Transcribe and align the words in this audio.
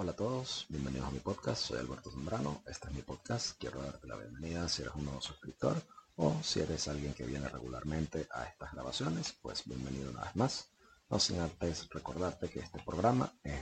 Hola 0.00 0.12
a 0.12 0.14
todos, 0.14 0.64
bienvenidos 0.68 1.08
a 1.08 1.10
mi 1.10 1.18
podcast, 1.18 1.60
soy 1.60 1.80
Alberto 1.80 2.12
Zambrano, 2.12 2.62
este 2.68 2.86
es 2.86 2.94
mi 2.94 3.02
podcast, 3.02 3.58
quiero 3.58 3.82
darte 3.82 4.06
la 4.06 4.14
bienvenida 4.14 4.68
si 4.68 4.82
eres 4.82 4.94
un 4.94 5.06
nuevo 5.06 5.20
suscriptor 5.20 5.74
o 6.14 6.36
si 6.40 6.60
eres 6.60 6.86
alguien 6.86 7.14
que 7.14 7.26
viene 7.26 7.48
regularmente 7.48 8.28
a 8.30 8.44
estas 8.44 8.72
grabaciones, 8.74 9.34
pues 9.42 9.64
bienvenido 9.66 10.12
una 10.12 10.22
vez 10.22 10.36
más. 10.36 10.68
No 11.10 11.18
sin 11.18 11.40
antes 11.40 11.88
recordarte 11.88 12.48
que 12.48 12.60
este 12.60 12.80
programa 12.86 13.32
es 13.42 13.60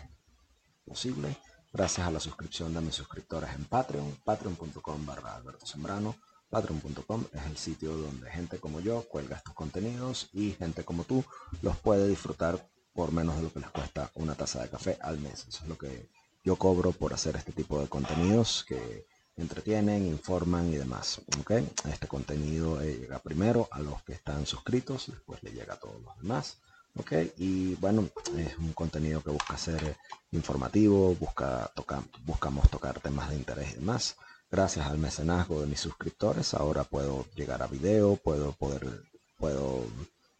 posible 0.84 1.38
gracias 1.72 2.06
a 2.06 2.10
la 2.10 2.20
suscripción 2.20 2.74
de 2.74 2.82
mis 2.82 2.96
suscriptores 2.96 3.54
en 3.54 3.64
Patreon, 3.64 4.18
patreon.com 4.22 5.06
barra 5.06 5.36
Alberto 5.36 5.64
Zambrano. 5.64 6.16
Patreon.com 6.50 7.24
es 7.32 7.46
el 7.46 7.56
sitio 7.56 7.96
donde 7.96 8.30
gente 8.30 8.58
como 8.58 8.80
yo 8.80 9.08
cuelga 9.08 9.38
estos 9.38 9.54
contenidos 9.54 10.28
y 10.34 10.52
gente 10.52 10.84
como 10.84 11.04
tú 11.04 11.24
los 11.62 11.78
puede 11.78 12.06
disfrutar 12.06 12.68
por 12.92 13.10
menos 13.10 13.36
de 13.36 13.42
lo 13.42 13.52
que 13.54 13.60
les 13.60 13.70
cuesta 13.70 14.10
una 14.16 14.34
taza 14.34 14.62
de 14.62 14.68
café 14.68 14.98
al 15.00 15.18
mes. 15.18 15.46
Eso 15.48 15.62
es 15.62 15.68
lo 15.68 15.78
que 15.78 16.10
yo 16.46 16.54
cobro 16.54 16.92
por 16.92 17.12
hacer 17.12 17.34
este 17.34 17.50
tipo 17.50 17.80
de 17.80 17.88
contenidos 17.88 18.64
que 18.68 19.04
entretienen, 19.36 20.06
informan 20.06 20.72
y 20.72 20.76
demás. 20.76 21.20
¿okay? 21.40 21.68
Este 21.90 22.06
contenido 22.06 22.80
eh, 22.80 22.98
llega 23.00 23.18
primero 23.18 23.68
a 23.72 23.80
los 23.80 24.00
que 24.04 24.12
están 24.12 24.46
suscritos, 24.46 25.08
después 25.08 25.42
le 25.42 25.50
llega 25.50 25.74
a 25.74 25.80
todos 25.80 26.00
los 26.00 26.16
demás. 26.18 26.58
¿okay? 26.94 27.32
Y 27.36 27.74
bueno, 27.74 28.08
es 28.38 28.56
un 28.58 28.72
contenido 28.74 29.24
que 29.24 29.30
busca 29.30 29.58
ser 29.58 29.96
informativo, 30.30 31.16
busca 31.16 31.68
tocar, 31.74 32.04
buscamos 32.24 32.70
tocar 32.70 33.00
temas 33.00 33.28
de 33.28 33.34
interés 33.34 33.72
y 33.72 33.80
demás. 33.80 34.14
Gracias 34.48 34.86
al 34.86 34.98
mecenazgo 34.98 35.60
de 35.60 35.66
mis 35.66 35.80
suscriptores, 35.80 36.54
ahora 36.54 36.84
puedo 36.84 37.26
llegar 37.34 37.60
a 37.60 37.66
video, 37.66 38.14
puedo 38.14 38.52
poder, 38.52 39.02
puedo 39.36 39.84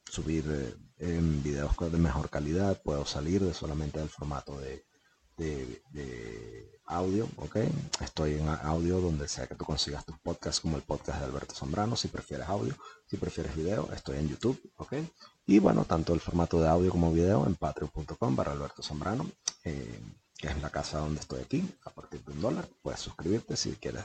subir 0.09 0.45
eh, 0.49 0.75
en 1.01 1.43
videos 1.43 1.77
de 1.77 1.99
mejor 1.99 2.31
calidad, 2.31 2.81
puedo 2.81 3.05
salir 3.05 3.43
de 3.43 3.53
solamente 3.53 3.99
del 3.99 4.09
formato 4.09 4.57
de 4.61 4.87
de, 5.37 6.81
audio, 6.87 7.29
¿ok? 7.37 7.57
Estoy 8.01 8.35
en 8.35 8.49
audio 8.49 9.01
donde 9.01 9.27
sea 9.27 9.47
que 9.47 9.57
tú 9.57 9.65
consigas 9.65 10.05
tus 10.05 10.17
podcasts 10.19 10.61
como 10.61 10.77
el 10.77 10.83
podcast 10.83 11.19
de 11.19 11.25
Alberto 11.27 11.55
Zambrano, 11.55 11.97
si 11.97 12.07
prefieres 12.09 12.49
audio, 12.49 12.75
si 13.07 13.17
prefieres 13.17 13.57
video, 13.57 13.89
estoy 13.93 14.19
en 14.19 14.29
YouTube, 14.29 14.61
¿ok? 14.77 14.95
Y 15.47 15.59
bueno, 15.59 15.85
tanto 15.85 16.15
el 16.15 16.21
formato 16.21 16.61
de 16.61 16.69
audio 16.69 16.91
como 16.91 17.13
video 17.13 17.45
en 17.47 17.57
patreon.com 17.57 18.37
barra 18.37 18.53
Alberto 18.53 18.83
Zambrano, 18.83 19.29
eh, 19.65 20.01
que 20.39 20.49
es 20.49 20.63
la 20.63 20.71
casa 20.71 20.99
donde 20.99 21.21
estoy 21.21 21.41
aquí, 21.41 21.69
a 21.85 21.91
partir 21.91 22.23
de 22.25 22.33
un 22.33 22.41
dólar, 22.41 22.69
puedes 22.83 23.01
suscribirte 23.01 23.57
si 23.57 23.73
quieres 23.73 24.05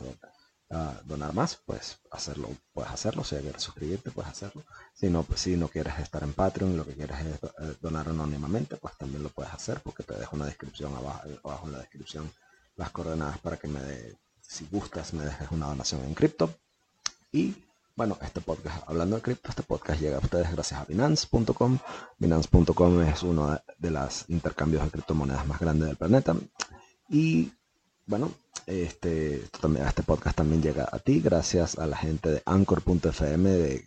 donar 1.03 1.33
más, 1.33 1.57
pues 1.65 1.99
hacerlo, 2.11 2.49
puedes 2.73 2.91
hacerlo. 2.91 3.23
Si 3.23 3.35
quieres 3.35 3.61
suscribirte, 3.61 4.11
puedes 4.11 4.31
hacerlo. 4.31 4.63
Si 4.93 5.09
no, 5.09 5.23
pues, 5.23 5.41
si 5.41 5.57
no 5.57 5.67
quieres 5.67 5.99
estar 5.99 6.23
en 6.23 6.33
Patreon, 6.33 6.77
lo 6.77 6.85
que 6.85 6.93
quieres 6.93 7.19
es 7.19 7.35
eh, 7.43 7.75
donar 7.81 8.07
anónimamente, 8.07 8.77
pues 8.77 8.97
también 8.97 9.23
lo 9.23 9.29
puedes 9.29 9.53
hacer 9.53 9.81
porque 9.81 10.03
te 10.03 10.15
dejo 10.15 10.35
una 10.35 10.45
descripción 10.45 10.95
abajo, 10.95 11.21
abajo 11.43 11.67
en 11.67 11.73
la 11.73 11.79
descripción 11.79 12.31
las 12.77 12.89
coordenadas 12.91 13.37
para 13.39 13.57
que 13.57 13.67
me 13.67 13.81
de, 13.81 14.17
si 14.41 14.65
gustas, 14.71 15.13
me 15.13 15.25
dejes 15.25 15.51
una 15.51 15.67
donación 15.67 16.03
en 16.05 16.13
cripto. 16.13 16.53
Y 17.31 17.55
bueno, 17.95 18.17
este 18.21 18.39
podcast, 18.39 18.83
hablando 18.87 19.17
de 19.17 19.21
cripto, 19.21 19.49
este 19.49 19.63
podcast 19.63 20.01
llega 20.01 20.17
a 20.17 20.19
ustedes 20.19 20.51
gracias 20.51 20.79
a 20.79 20.85
Binance.com. 20.85 21.79
Binance.com 22.17 23.01
es 23.01 23.23
uno 23.23 23.59
de 23.77 23.91
los 23.91 24.25
intercambios 24.29 24.83
de 24.85 24.91
criptomonedas 24.91 25.45
más 25.45 25.59
grandes 25.59 25.89
del 25.89 25.97
planeta. 25.97 26.33
Y 27.09 27.51
bueno, 28.05 28.31
este, 28.71 29.43
este 29.43 30.03
podcast 30.03 30.37
también 30.37 30.61
llega 30.61 30.87
a 30.89 30.99
ti 30.99 31.19
gracias 31.19 31.77
a 31.77 31.85
la 31.87 31.97
gente 31.97 32.29
de 32.29 32.41
Anchor.fm, 32.45 33.49
de, 33.49 33.83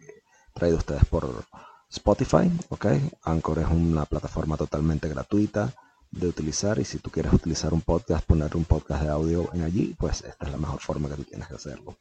traído 0.53 0.77
ustedes 0.77 1.05
por 1.07 1.45
Spotify, 1.91 2.51
¿ok? 2.69 2.87
Anchor 3.23 3.61
es 3.61 3.69
una 3.69 4.05
plataforma 4.05 4.59
totalmente 4.59 5.09
gratuita 5.09 5.73
de 6.11 6.29
utilizar 6.29 6.79
y 6.79 6.85
si 6.85 6.99
tú 6.99 7.11
quieres 7.11 7.33
utilizar 7.33 7.73
un 7.73 7.81
podcast, 7.81 8.27
poner 8.27 8.55
un 8.57 8.65
podcast 8.65 9.03
de 9.03 9.09
audio 9.09 9.49
en 9.55 9.63
allí, 9.63 9.97
pues 9.99 10.23
esta 10.23 10.45
es 10.45 10.53
la 10.53 10.59
mejor 10.59 10.81
forma 10.81 11.09
que 11.09 11.17
tú 11.17 11.25
tienes 11.25 11.49
que 11.49 11.55
hacerlo. 11.55 11.97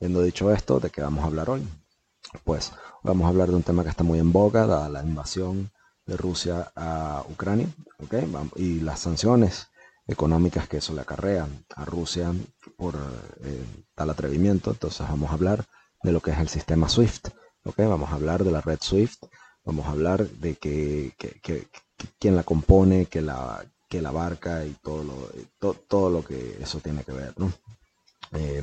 Habiendo 0.00 0.22
dicho 0.22 0.52
esto, 0.52 0.78
¿de 0.78 0.90
qué 0.90 1.02
vamos 1.02 1.24
a 1.24 1.26
hablar 1.26 1.50
hoy? 1.50 1.66
Pues 2.44 2.72
vamos 3.02 3.26
a 3.26 3.28
hablar 3.30 3.48
de 3.48 3.56
un 3.56 3.64
tema 3.64 3.82
que 3.82 3.90
está 3.90 4.04
muy 4.04 4.20
en 4.20 4.32
boga, 4.32 4.66
dada 4.66 4.88
la 4.88 5.02
invasión 5.02 5.70
de 6.06 6.16
Rusia 6.16 6.70
a 6.76 7.24
Ucrania, 7.28 7.68
¿ok? 7.98 8.14
Y 8.56 8.80
las 8.80 9.00
sanciones 9.00 9.68
económicas 10.08 10.66
que 10.66 10.78
eso 10.78 10.94
le 10.94 11.02
acarrea 11.02 11.46
a 11.76 11.84
Rusia 11.84 12.32
por 12.76 12.96
eh, 13.44 13.64
tal 13.94 14.10
atrevimiento. 14.10 14.70
Entonces 14.70 15.06
vamos 15.06 15.30
a 15.30 15.34
hablar 15.34 15.64
de 16.02 16.12
lo 16.12 16.20
que 16.20 16.30
es 16.30 16.38
el 16.38 16.48
sistema 16.48 16.88
SWIFT. 16.88 17.28
¿okay? 17.64 17.86
Vamos 17.86 18.10
a 18.10 18.14
hablar 18.14 18.42
de 18.42 18.50
la 18.50 18.62
red 18.62 18.78
SWIFT. 18.80 19.26
Vamos 19.64 19.86
a 19.86 19.90
hablar 19.90 20.26
de 20.26 20.54
que, 20.54 21.12
quién 22.18 22.34
la 22.34 22.42
compone, 22.42 23.06
que 23.06 23.20
la, 23.20 23.62
que 23.86 24.00
la 24.00 24.08
abarca 24.08 24.64
y 24.64 24.72
todo 24.82 25.04
lo, 25.04 25.74
todo 25.74 26.10
lo 26.10 26.24
que 26.24 26.56
eso 26.60 26.80
tiene 26.80 27.04
que 27.04 27.12
ver. 27.12 27.34
Eh, 28.32 28.62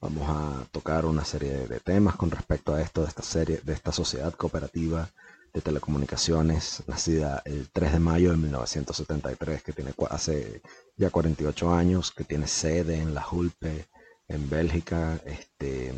vamos 0.00 0.28
a 0.28 0.64
tocar 0.70 1.04
una 1.04 1.24
serie 1.24 1.66
de 1.66 1.80
temas 1.80 2.14
con 2.14 2.30
respecto 2.30 2.74
a 2.74 2.80
esto, 2.80 3.02
de 3.02 3.08
esta 3.08 3.22
serie, 3.22 3.60
de 3.64 3.72
esta 3.72 3.90
sociedad 3.90 4.32
cooperativa 4.34 5.10
de 5.56 5.62
telecomunicaciones, 5.62 6.82
nacida 6.86 7.40
el 7.46 7.70
3 7.72 7.94
de 7.94 7.98
mayo 7.98 8.30
de 8.30 8.36
1973, 8.36 9.62
que 9.62 9.72
tiene 9.72 9.94
hace 10.10 10.60
ya 10.98 11.08
48 11.08 11.72
años, 11.72 12.12
que 12.12 12.24
tiene 12.24 12.46
sede 12.46 12.98
en 12.98 13.14
la 13.14 13.26
Hulpe, 13.26 13.86
en 14.28 14.50
Bélgica, 14.50 15.18
este, 15.24 15.94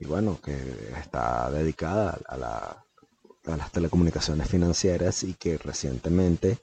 y 0.00 0.04
bueno, 0.04 0.40
que 0.42 0.56
está 0.98 1.48
dedicada 1.52 2.18
a, 2.26 2.36
la, 2.36 2.84
las 3.44 3.70
telecomunicaciones 3.70 4.48
financieras 4.48 5.22
y 5.22 5.34
que 5.34 5.58
recientemente 5.58 6.58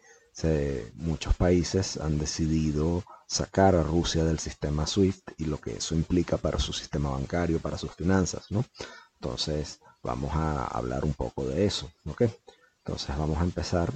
muchos 0.96 1.36
países 1.36 1.98
han 1.98 2.18
decidido 2.18 3.04
sacar 3.28 3.76
a 3.76 3.84
Rusia 3.84 4.26
del 4.26 4.40
sistema 4.40 4.86
SWIFT 4.86 5.32
y 5.38 5.46
lo 5.46 5.60
que 5.60 5.78
eso 5.78 5.96
implica 5.96 6.36
para 6.36 6.60
su 6.60 6.74
sistema 6.74 7.12
bancario, 7.12 7.60
para 7.60 7.78
sus 7.78 7.94
finanzas, 7.94 8.52
¿no? 8.52 8.66
Entonces, 9.22 9.80
vamos 10.04 10.32
a 10.34 10.66
hablar 10.66 11.04
un 11.06 11.14
poco 11.14 11.46
de 11.46 11.66
eso, 11.66 11.92
¿ok? 12.06 12.24
Entonces 12.80 13.18
vamos 13.18 13.38
a 13.40 13.44
empezar 13.44 13.92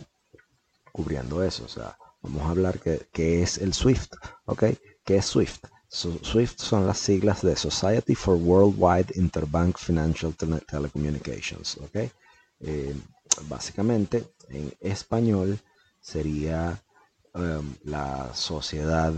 cubriendo 0.91 1.43
eso, 1.43 1.65
o 1.65 1.69
sea, 1.69 1.97
vamos 2.21 2.43
a 2.43 2.49
hablar 2.49 2.79
qué 2.79 3.41
es 3.41 3.57
el 3.57 3.73
SWIFT, 3.73 4.15
¿ok? 4.45 4.63
¿Qué 5.03 5.17
es 5.17 5.25
SWIFT? 5.25 5.65
SWIFT 5.89 6.59
son 6.59 6.87
las 6.87 6.97
siglas 6.97 7.43
de 7.43 7.55
Society 7.55 8.15
for 8.15 8.35
Worldwide 8.35 9.13
Interbank 9.15 9.77
Financial 9.77 10.33
Telecommunications, 10.33 11.77
¿ok? 11.77 12.09
Eh, 12.61 12.95
básicamente, 13.47 14.33
en 14.49 14.73
español 14.79 15.59
sería 16.01 16.81
um, 17.33 17.75
la 17.83 18.33
Sociedad 18.33 19.13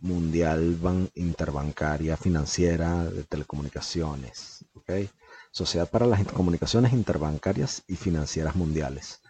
Mundial 0.00 0.78
Interbancaria 1.14 2.16
Financiera 2.16 3.04
de 3.04 3.24
Telecomunicaciones, 3.24 4.64
¿ok? 4.74 4.90
Sociedad 5.52 5.88
para 5.88 6.06
las 6.06 6.24
Comunicaciones 6.26 6.92
Interbancarias 6.92 7.82
y 7.86 7.96
Financieras 7.96 8.56
Mundiales. 8.56 9.20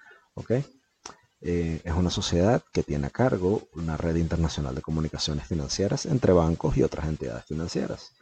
Eh, 1.41 1.81
es 1.85 1.93
una 1.93 2.11
sociedad 2.11 2.63
que 2.73 2.83
tiene 2.83 3.07
a 3.07 3.11
cargo 3.11 3.69
una 3.75 3.97
red 3.97 4.17
internacional 4.17 4.75
de 4.75 4.83
comunicaciones 4.83 5.47
financieras 5.47 6.07
entre 6.07 6.33
bancos 6.33 6.77
y 6.77 6.83
otras 6.83 7.07
entidades 7.07 7.45
financieras. 7.45 8.13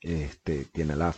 Este, 0.00 0.64
tiene 0.64 0.96
la, 0.96 1.12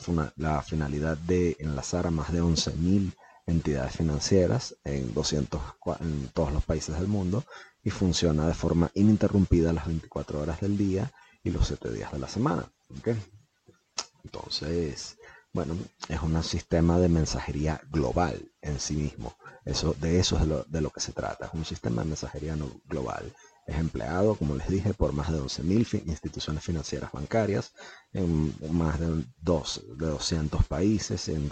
finalidad 0.62 1.16
de 1.16 1.56
enlazar 1.58 2.06
a 2.06 2.10
más 2.10 2.32
de 2.32 2.42
11.000 2.42 3.14
entidades 3.46 3.96
financieras 3.96 4.76
en, 4.84 5.14
200, 5.14 5.60
en 6.00 6.28
todos 6.28 6.52
los 6.52 6.64
países 6.64 6.98
del 6.98 7.08
mundo 7.08 7.44
y 7.82 7.90
funciona 7.90 8.46
de 8.46 8.54
forma 8.54 8.90
ininterrumpida 8.94 9.72
las 9.72 9.86
24 9.86 10.40
horas 10.40 10.60
del 10.60 10.76
día 10.76 11.10
y 11.42 11.50
los 11.50 11.66
7 11.66 11.90
días 11.90 12.12
de 12.12 12.18
la 12.18 12.28
semana. 12.28 12.70
Entonces, 14.22 15.16
bueno, 15.52 15.76
es 16.08 16.20
un 16.22 16.42
sistema 16.42 16.98
de 16.98 17.08
mensajería 17.08 17.80
global 17.90 18.50
en 18.62 18.78
sí 18.78 18.94
mismo. 18.94 19.34
Eso, 19.64 19.94
de 20.00 20.20
eso 20.20 20.36
es 20.36 20.70
de 20.70 20.80
lo, 20.80 20.90
que 20.90 21.00
se 21.00 21.12
trata. 21.12 21.46
Es 21.46 21.54
un 21.54 21.64
sistema 21.64 22.02
de 22.02 22.08
mensajería 22.08 22.56
global. 22.86 23.32
Es 23.66 23.76
empleado, 23.76 24.34
como 24.34 24.54
les 24.54 24.68
dije, 24.68 24.94
por 24.94 25.12
más 25.12 25.30
de 25.30 25.38
11.000 25.38 26.06
instituciones 26.06 26.64
financieras 26.64 27.12
bancarias 27.12 27.72
en 28.12 28.54
más 28.72 28.98
de, 28.98 29.24
dos, 29.40 29.82
de 29.96 30.06
200 30.06 30.64
países 30.64 31.28
en, 31.28 31.50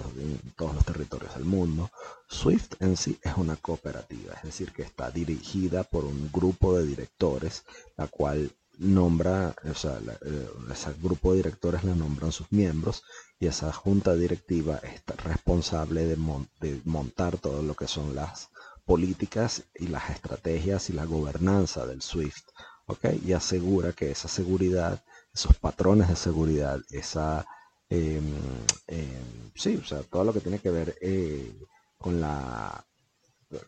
todos 0.56 0.74
los 0.74 0.84
territorios 0.84 1.34
del 1.34 1.44
mundo. 1.44 1.90
SWIFT 2.28 2.80
en 2.82 2.96
sí 2.96 3.18
es 3.22 3.36
una 3.36 3.56
cooperativa, 3.56 4.34
es 4.34 4.42
decir, 4.42 4.72
que 4.72 4.82
está 4.82 5.10
dirigida 5.10 5.84
por 5.84 6.04
un 6.04 6.30
grupo 6.32 6.76
de 6.76 6.86
directores, 6.86 7.64
la 7.96 8.06
cual 8.06 8.50
nombra, 8.78 9.54
o 9.68 9.74
sea, 9.74 9.98
eh, 10.24 10.48
ese 10.72 10.94
grupo 11.02 11.32
de 11.32 11.38
directores 11.38 11.84
le 11.84 11.94
nombran 11.94 12.32
sus 12.32 12.50
miembros 12.52 13.02
y 13.40 13.46
esa 13.46 13.72
junta 13.72 14.14
directiva 14.14 14.78
está 14.78 15.14
responsable 15.14 16.04
de, 16.04 16.16
montar 16.84 17.38
todo 17.38 17.62
lo 17.62 17.74
que 17.74 17.86
son 17.86 18.14
las 18.14 18.48
políticas 18.84 19.64
y 19.74 19.88
las 19.88 20.10
estrategias 20.10 20.90
y 20.90 20.94
la 20.94 21.04
gobernanza 21.04 21.86
del 21.86 22.02
SWIFT, 22.02 22.48
¿ok? 22.86 23.04
Y 23.24 23.32
asegura 23.32 23.92
que 23.92 24.10
esa 24.10 24.28
seguridad, 24.28 25.02
esos 25.32 25.56
patrones 25.56 26.08
de 26.08 26.16
seguridad, 26.16 26.80
esa, 26.90 27.46
em, 27.88 28.34
em, 28.86 29.50
sí, 29.54 29.76
o 29.76 29.84
sea, 29.84 30.02
todo 30.02 30.24
lo 30.24 30.32
que 30.32 30.40
tiene 30.40 30.58
que 30.58 30.70
ver 30.70 30.96
eh, 31.00 31.54
con 31.96 32.20
la, 32.20 32.84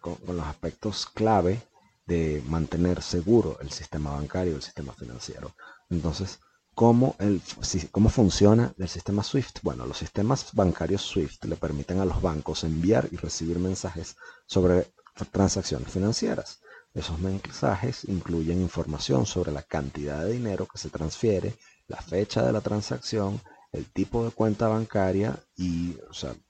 con 0.00 0.18
los 0.26 0.46
aspectos 0.46 1.06
clave 1.06 1.62
de 2.06 2.42
mantener 2.48 3.02
seguro 3.02 3.58
el 3.60 3.70
sistema 3.70 4.10
bancario, 4.12 4.56
el 4.56 4.62
sistema 4.62 4.92
financiero. 4.94 5.54
Entonces, 5.90 6.40
¿cómo, 6.80 7.14
el, 7.18 7.42
¿cómo 7.90 8.08
funciona 8.08 8.72
el 8.78 8.88
sistema 8.88 9.22
SWIFT? 9.22 9.58
Bueno, 9.60 9.84
los 9.84 9.98
sistemas 9.98 10.54
bancarios 10.54 11.02
SWIFT 11.02 11.44
le 11.44 11.56
permiten 11.56 12.00
a 12.00 12.06
los 12.06 12.22
bancos 12.22 12.64
enviar 12.64 13.06
y 13.12 13.18
recibir 13.18 13.58
mensajes 13.58 14.16
sobre 14.46 14.90
transacciones 15.30 15.92
financieras. 15.92 16.62
Esos 16.94 17.18
mensajes 17.18 18.04
incluyen 18.04 18.62
información 18.62 19.26
sobre 19.26 19.52
la 19.52 19.62
cantidad 19.62 20.24
de 20.24 20.32
dinero 20.32 20.66
que 20.66 20.78
se 20.78 20.88
transfiere, 20.88 21.54
la 21.86 22.00
fecha 22.00 22.46
de 22.46 22.52
la 22.54 22.62
transacción, 22.62 23.42
el 23.72 23.84
tipo 23.92 24.24
de 24.24 24.30
cuenta 24.30 24.66
bancaria 24.66 25.38
y 25.58 25.98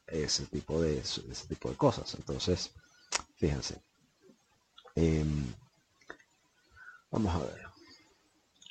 ese, 0.06 0.46
tipo 0.46 0.80
de, 0.80 1.00
ese 1.00 1.46
tipo 1.48 1.70
de 1.70 1.76
cosas. 1.76 2.14
Entonces, 2.14 2.70
fíjense. 3.34 3.82
Em, 4.94 5.52
vamos 7.10 7.34
a 7.34 7.38
ver. 7.40 7.62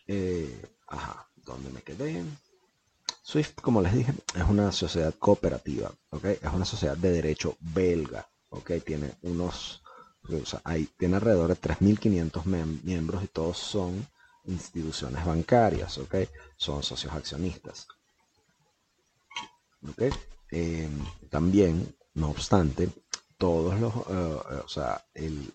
Eh, 0.07 0.65
ajá, 0.87 1.28
¿dónde 1.45 1.69
me 1.69 1.81
quedé? 1.81 2.23
Swift, 3.21 3.55
como 3.61 3.81
les 3.81 3.93
dije, 3.93 4.13
es 4.35 4.43
una 4.47 4.71
sociedad 4.71 5.13
cooperativa, 5.17 5.91
¿ok? 6.09 6.25
Es 6.25 6.53
una 6.53 6.65
sociedad 6.65 6.97
de 6.97 7.11
derecho 7.11 7.57
belga, 7.59 8.27
¿ok? 8.49 8.71
Tiene 8.85 9.13
unos, 9.21 9.81
o 10.27 10.59
hay, 10.63 10.85
tiene 10.97 11.17
alrededor 11.17 11.49
de 11.49 11.55
3.500 11.61 12.45
miembros 12.83 13.23
y 13.23 13.27
todos 13.27 13.57
son 13.57 14.07
instituciones 14.45 15.25
bancarias, 15.25 15.97
¿ok? 15.97 16.15
Son 16.57 16.81
socios 16.83 17.13
accionistas. 17.13 17.87
¿ok? 19.87 20.13
Em, 20.51 20.91
también, 21.29 21.95
no 22.15 22.29
obstante, 22.29 22.89
todos 23.37 23.79
los, 23.79 23.93
eh, 23.95 23.99
eh, 24.51 24.61
o 24.65 24.67
sea, 24.67 25.03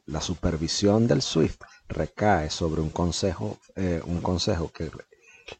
la 0.06 0.20
supervisión 0.20 1.06
del 1.06 1.20
SWIFT 1.20 1.62
recae 1.88 2.48
sobre 2.50 2.80
un 2.80 2.90
consejo, 2.90 3.58
eh, 3.76 4.00
un 4.06 4.20
consejo 4.20 4.70
que 4.72 4.90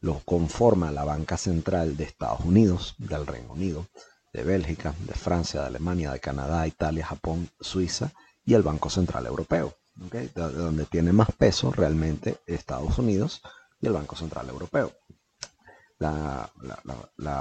lo 0.01 0.19
conforma 0.25 0.91
la 0.91 1.03
banca 1.03 1.37
central 1.37 1.97
de 1.97 2.05
Estados 2.05 2.41
Unidos, 2.41 2.95
del 2.97 3.25
Reino 3.25 3.53
Unido, 3.53 3.87
de 4.33 4.43
Bélgica, 4.43 4.93
de 4.99 5.13
Francia, 5.13 5.61
de 5.61 5.67
Alemania, 5.67 6.11
de 6.11 6.19
Canadá, 6.19 6.67
Italia, 6.67 7.05
Japón, 7.05 7.49
Suiza 7.59 8.11
y 8.43 8.53
el 8.53 8.63
Banco 8.63 8.89
Central 8.89 9.25
Europeo, 9.25 9.75
de 9.95 10.27
donde 10.29 10.85
tiene 10.85 11.13
más 11.13 11.31
peso 11.31 11.71
realmente 11.71 12.39
Estados 12.45 12.97
Unidos 12.97 13.41
y 13.79 13.87
el 13.87 13.93
Banco 13.93 14.15
Central 14.15 14.49
Europeo. 14.49 14.91
La, 15.97 16.51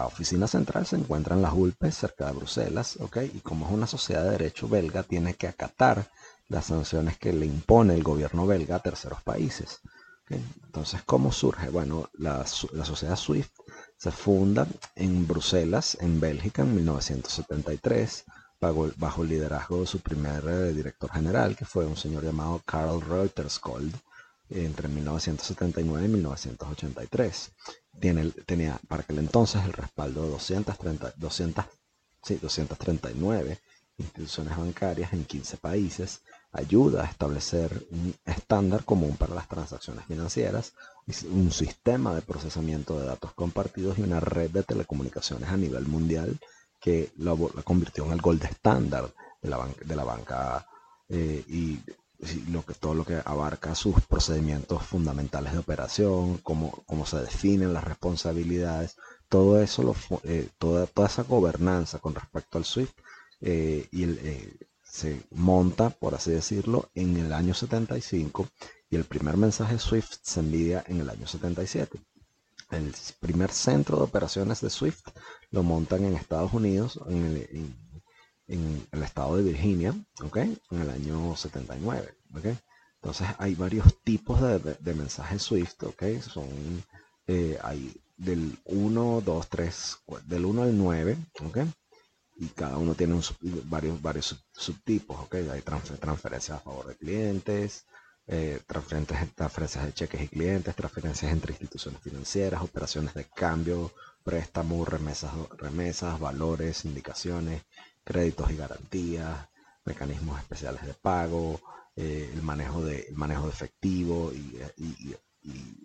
oficina 0.06 0.46
central 0.46 0.86
se 0.86 0.96
encuentra 0.96 1.34
en 1.34 1.42
las 1.42 1.52
Ulpes, 1.52 1.96
cerca 1.96 2.26
de 2.26 2.32
Bruselas. 2.32 2.96
Y 3.32 3.40
como 3.40 3.66
es 3.66 3.72
una 3.72 3.86
sociedad 3.86 4.24
de 4.24 4.30
derecho 4.30 4.68
belga, 4.68 5.02
tiene 5.02 5.34
que 5.34 5.48
acatar 5.48 6.08
las 6.48 6.66
sanciones 6.66 7.18
que 7.18 7.32
le 7.32 7.46
impone 7.46 7.94
el 7.94 8.04
gobierno 8.04 8.46
belga 8.46 8.76
a 8.76 8.82
terceros 8.82 9.22
países. 9.22 9.80
Entonces, 10.28 11.02
¿cómo 11.04 11.32
surge? 11.32 11.68
Bueno, 11.68 12.08
la, 12.14 12.46
sociedad 12.46 13.16
SWIFT 13.16 13.52
se 13.96 14.10
funda 14.10 14.66
en 14.96 15.26
Bruselas, 15.26 15.96
en 16.00 16.20
Bélgica, 16.20 16.62
en 16.62 16.74
1973, 16.74 18.24
bajo, 18.60 19.22
el 19.22 19.28
liderazgo 19.28 19.80
de 19.80 19.86
su 19.86 20.00
primer 20.00 20.44
eh, 20.48 20.72
director 20.72 21.10
general, 21.12 21.56
que 21.56 21.66
fue 21.66 21.84
un 21.84 21.96
señor 21.96 22.24
llamado 22.24 22.62
Karl 22.64 23.00
Reuterskold, 23.00 23.94
entre 24.50 24.88
1979 24.88 26.04
y 26.04 26.08
1983 26.08 27.52
tenía 28.46 28.78
para 28.88 29.02
aquel 29.02 29.18
entonces 29.18 29.64
el 29.64 29.72
respaldo 29.72 30.22
de 30.22 30.30
230, 30.30 31.14
200, 31.16 31.64
239 32.40 33.60
instituciones 33.98 34.56
bancarias 34.56 35.12
en 35.12 35.24
15 35.24 35.56
países, 35.58 36.20
ayuda 36.52 37.02
a 37.02 37.06
establecer 37.06 37.86
un 37.90 38.14
estándar 38.24 38.84
común 38.84 39.16
para 39.16 39.34
las 39.34 39.48
transacciones 39.48 40.04
financieras, 40.06 40.72
un 41.30 41.50
sistema 41.50 42.14
de 42.14 42.22
procesamiento 42.22 42.98
de 42.98 43.06
datos 43.06 43.32
compartidos 43.32 43.98
y 43.98 44.02
una 44.02 44.20
red 44.20 44.50
de 44.50 44.62
telecomunicaciones 44.62 45.48
a 45.48 45.56
nivel 45.56 45.86
mundial 45.86 46.38
que 46.80 47.12
la, 47.18 47.34
convirtió 47.64 48.04
en 48.04 48.12
el 48.12 48.20
gold 48.20 48.44
estándar 48.44 49.12
de 49.42 49.48
la, 49.48 49.56
banca, 49.56 49.84
de 49.84 49.96
la 49.96 50.04
banca 50.04 50.66
eh, 51.08 51.44
y 51.48 51.80
lo 52.50 52.64
que, 52.64 52.74
todo 52.74 52.94
lo 52.94 53.04
que 53.04 53.20
abarca 53.24 53.74
sus 53.74 54.00
procedimientos 54.02 54.82
fundamentales 54.82 55.52
de 55.52 55.58
operación, 55.58 56.38
cómo, 56.38 56.82
cómo 56.86 57.04
se 57.04 57.20
definen 57.20 57.74
las 57.74 57.84
responsabilidades, 57.84 58.96
todo 59.28 59.60
eso, 59.60 59.82
lo, 59.82 59.96
eh, 60.22 60.48
toda, 60.58 60.86
toda 60.86 61.08
esa 61.08 61.24
gobernanza 61.24 61.98
con 61.98 62.14
respecto 62.14 62.58
al 62.58 62.64
SWIFT 62.64 62.96
eh, 63.46 63.86
y 63.92 64.04
eh, 64.04 64.56
se 64.82 65.20
monta, 65.30 65.90
por 65.90 66.14
así 66.14 66.30
decirlo, 66.30 66.90
en 66.94 67.18
el 67.18 67.30
año 67.30 67.52
75 67.52 68.48
y 68.88 68.96
el 68.96 69.04
primer 69.04 69.36
mensaje 69.36 69.78
SWIFT 69.78 70.14
se 70.22 70.40
envía 70.40 70.82
en 70.88 71.00
el 71.00 71.10
año 71.10 71.26
77. 71.26 72.00
El 72.70 72.94
primer 73.20 73.50
centro 73.50 73.98
de 73.98 74.04
operaciones 74.04 74.62
de 74.62 74.70
SWIFT 74.70 75.08
lo 75.50 75.62
montan 75.62 76.04
en 76.04 76.14
Estados 76.14 76.54
Unidos, 76.54 76.98
en 77.06 77.24
el, 77.26 77.74
en 78.48 78.86
el 78.90 79.02
estado 79.02 79.36
de 79.36 79.42
Virginia, 79.42 79.94
¿ok? 80.22 80.36
En 80.38 80.80
el 80.80 80.88
año 80.88 81.36
79, 81.36 82.14
¿ok? 82.34 82.46
Entonces 83.02 83.28
hay 83.36 83.54
varios 83.56 84.02
tipos 84.02 84.40
de, 84.40 84.94
mensajes 84.94 85.42
Swift, 85.42 85.82
¿ok? 85.82 86.02
Son, 86.22 86.48
eh, 87.26 87.58
hay 87.62 87.94
del 88.16 88.58
1, 88.64 89.22
2, 89.22 89.48
3, 89.50 89.98
del 90.24 90.46
1 90.46 90.62
al 90.62 90.78
9, 90.78 91.18
¿ok? 91.44 91.58
Y 92.36 92.48
cada 92.48 92.78
uno 92.78 92.94
tiene 92.94 93.20
varios, 93.64 94.02
varios 94.02 94.44
subtipos, 94.52 95.18
¿ok? 95.20 95.34
Hay 95.52 95.62
transferencias 95.62 96.58
a 96.58 96.60
favor 96.60 96.88
de 96.88 96.96
clientes, 96.96 97.86
eh, 98.26 98.60
transferencias, 98.66 99.28
transferencias 99.34 99.84
de 99.84 99.92
cheques 99.92 100.22
y 100.22 100.28
clientes, 100.28 100.74
transferencias 100.74 101.30
entre 101.30 101.52
instituciones 101.52 102.00
financieras, 102.00 102.62
operaciones 102.62 103.14
de 103.14 103.24
cambio, 103.24 103.92
préstamos, 104.24 104.88
remesas, 104.88 105.32
remesas, 105.58 106.18
valores, 106.18 106.84
indicaciones, 106.84 107.62
créditos 108.02 108.50
y 108.50 108.56
garantías, 108.56 109.48
mecanismos 109.84 110.40
especiales 110.40 110.84
de 110.86 110.94
pago, 110.94 111.60
eh, 111.96 112.30
el, 112.32 112.42
manejo 112.42 112.82
de, 112.82 113.08
manejo 113.14 113.44
de 113.46 113.52
efectivo 113.52 114.32
y, 114.32 115.14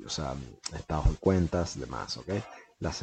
o 0.05 0.09
sea, 0.09 0.35
estados 0.73 1.09
de 1.09 1.15
cuentas, 1.17 1.77
demás, 1.79 2.17
¿ok? 2.17 2.29
La 2.79 2.93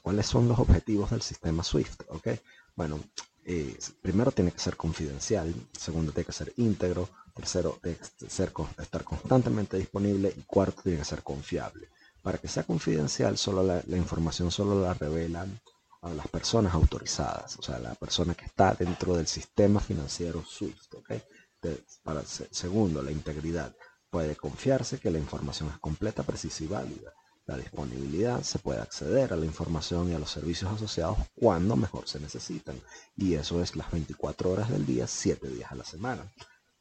¿Cuáles 0.00 0.26
son 0.26 0.46
los 0.46 0.60
objetivos 0.60 1.10
del 1.10 1.20
sistema 1.20 1.64
SWIFT? 1.64 2.02
¿ok? 2.08 2.28
Bueno, 2.76 3.00
eh, 3.44 3.76
primero 4.00 4.32
tiene 4.32 4.52
que 4.52 4.58
ser 4.58 4.76
confidencial, 4.76 5.54
segundo 5.78 6.12
tiene 6.12 6.26
que 6.26 6.32
ser 6.32 6.52
íntegro, 6.56 7.08
tercero 7.34 7.78
tiene 7.82 7.98
que 7.98 8.82
estar 8.82 9.04
constantemente 9.04 9.76
disponible 9.76 10.32
y 10.36 10.42
cuarto 10.42 10.82
tiene 10.82 10.98
que 10.98 11.04
ser 11.04 11.22
confiable. 11.22 11.88
Para 12.22 12.38
que 12.38 12.48
sea 12.48 12.62
confidencial, 12.64 13.36
solo 13.36 13.62
la, 13.62 13.96
información 13.96 14.50
solo 14.50 14.80
la 14.80 14.94
revelan 14.94 15.60
a 16.00 16.10
las 16.10 16.26
personas 16.28 16.74
autorizadas, 16.74 17.58
o 17.58 17.62
sea, 17.62 17.78
la 17.78 17.94
persona 17.94 18.34
que 18.34 18.46
está 18.46 18.74
dentro 18.74 19.14
del 19.14 19.26
sistema 19.26 19.80
financiero 19.80 20.42
SWIFT. 20.44 20.94
¿okay? 20.94 21.22
para, 22.02 22.22
segundo, 22.24 23.02
la 23.02 23.10
integridad. 23.10 23.74
Puede 24.10 24.36
confiarse 24.36 24.98
que 24.98 25.10
la 25.10 25.18
información 25.18 25.70
es 25.70 25.78
completa, 25.78 26.22
precisa 26.22 26.64
y 26.64 26.66
válida. 26.66 27.12
La 27.46 27.58
disponibilidad, 27.58 28.42
se 28.42 28.58
puede 28.58 28.80
acceder 28.80 29.32
a 29.32 29.36
la 29.36 29.44
información 29.44 30.10
y 30.10 30.14
a 30.14 30.18
los 30.18 30.30
servicios 30.30 30.72
asociados 30.72 31.18
cuando 31.38 31.76
mejor 31.76 32.08
se 32.08 32.18
necesitan. 32.18 32.80
Y 33.16 33.34
eso 33.34 33.62
es 33.62 33.76
las 33.76 33.90
24 33.90 34.50
horas 34.50 34.70
del 34.70 34.86
día, 34.86 35.06
7 35.06 35.48
días 35.48 35.70
a 35.70 35.74
la 35.74 35.84
semana. 35.84 36.32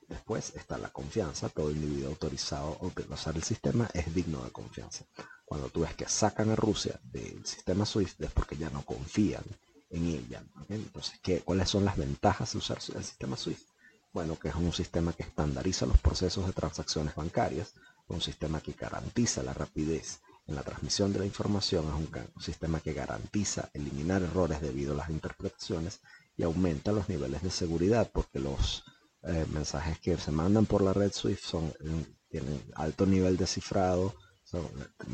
Después 0.08 0.54
está 0.56 0.78
la 0.78 0.90
confianza. 0.90 1.50
Todo 1.50 1.72
individuo 1.72 2.10
autorizado 2.10 2.78
a 2.82 2.86
utilizar 2.86 3.36
el 3.36 3.44
sistema 3.44 3.90
es 3.94 4.14
digno 4.14 4.42
de 4.44 4.52
confianza. 4.52 5.06
Cuando 5.46 5.70
tú 5.70 5.82
ves 5.82 5.96
que 5.96 6.08
sacan 6.08 6.50
a 6.52 6.56
Rusia 6.56 7.00
del 7.04 7.46
sistema 7.46 7.86
SWIFT 7.86 8.22
es 8.22 8.32
porque 8.32 8.56
ya 8.56 8.70
no 8.70 8.84
confían 8.86 9.44
en 9.90 10.08
ella. 10.08 10.44
Entonces, 10.70 11.20
¿qué, 11.22 11.42
¿cuáles 11.42 11.70
son 11.70 11.84
las 11.84 11.98
ventajas 11.98 12.54
de 12.54 12.60
usar 12.60 12.78
el 12.96 13.04
sistema 13.04 13.36
SWIFT? 13.36 13.68
Bueno, 14.14 14.38
que 14.40 14.48
es 14.48 14.56
un 14.56 14.72
sistema 14.72 15.12
que 15.12 15.24
estandariza 15.24 15.86
los 15.86 15.98
procesos 16.00 16.46
de 16.46 16.54
transacciones 16.54 17.16
bancarias, 17.16 17.74
un 18.08 18.22
sistema 18.22 18.62
que 18.62 18.74
garantiza 18.74 19.44
la 19.44 19.54
rapidez 19.54 20.22
en 20.48 20.56
la 20.56 20.64
transmisión 20.64 21.14
de 21.14 21.20
la 21.20 21.26
información, 21.26 21.86
es 21.88 21.94
un, 21.94 22.42
sistema 22.42 22.80
que 22.80 22.94
garantiza 22.94 23.70
eliminar 23.74 24.22
errores 24.22 24.62
debido 24.62 24.94
a 24.94 24.98
las 24.98 25.10
interpretaciones 25.10 26.02
y 26.36 26.44
aumenta 26.44 26.92
los 26.92 27.08
niveles 27.10 27.42
de 27.42 27.52
seguridad 27.52 28.10
porque 28.12 28.40
los 28.40 28.84
eh, 29.24 29.46
mensajes 29.54 30.00
que 30.00 30.18
se 30.18 30.32
mandan 30.32 30.66
por 30.66 30.82
la 30.82 30.94
red 30.94 31.14
SWIFT 31.14 31.44
son, 31.44 31.66
eh, 31.66 32.06
tienen 32.30 32.62
alto 32.76 33.06
nivel 33.06 33.38
de 33.38 33.48
cifrado, 33.48 34.16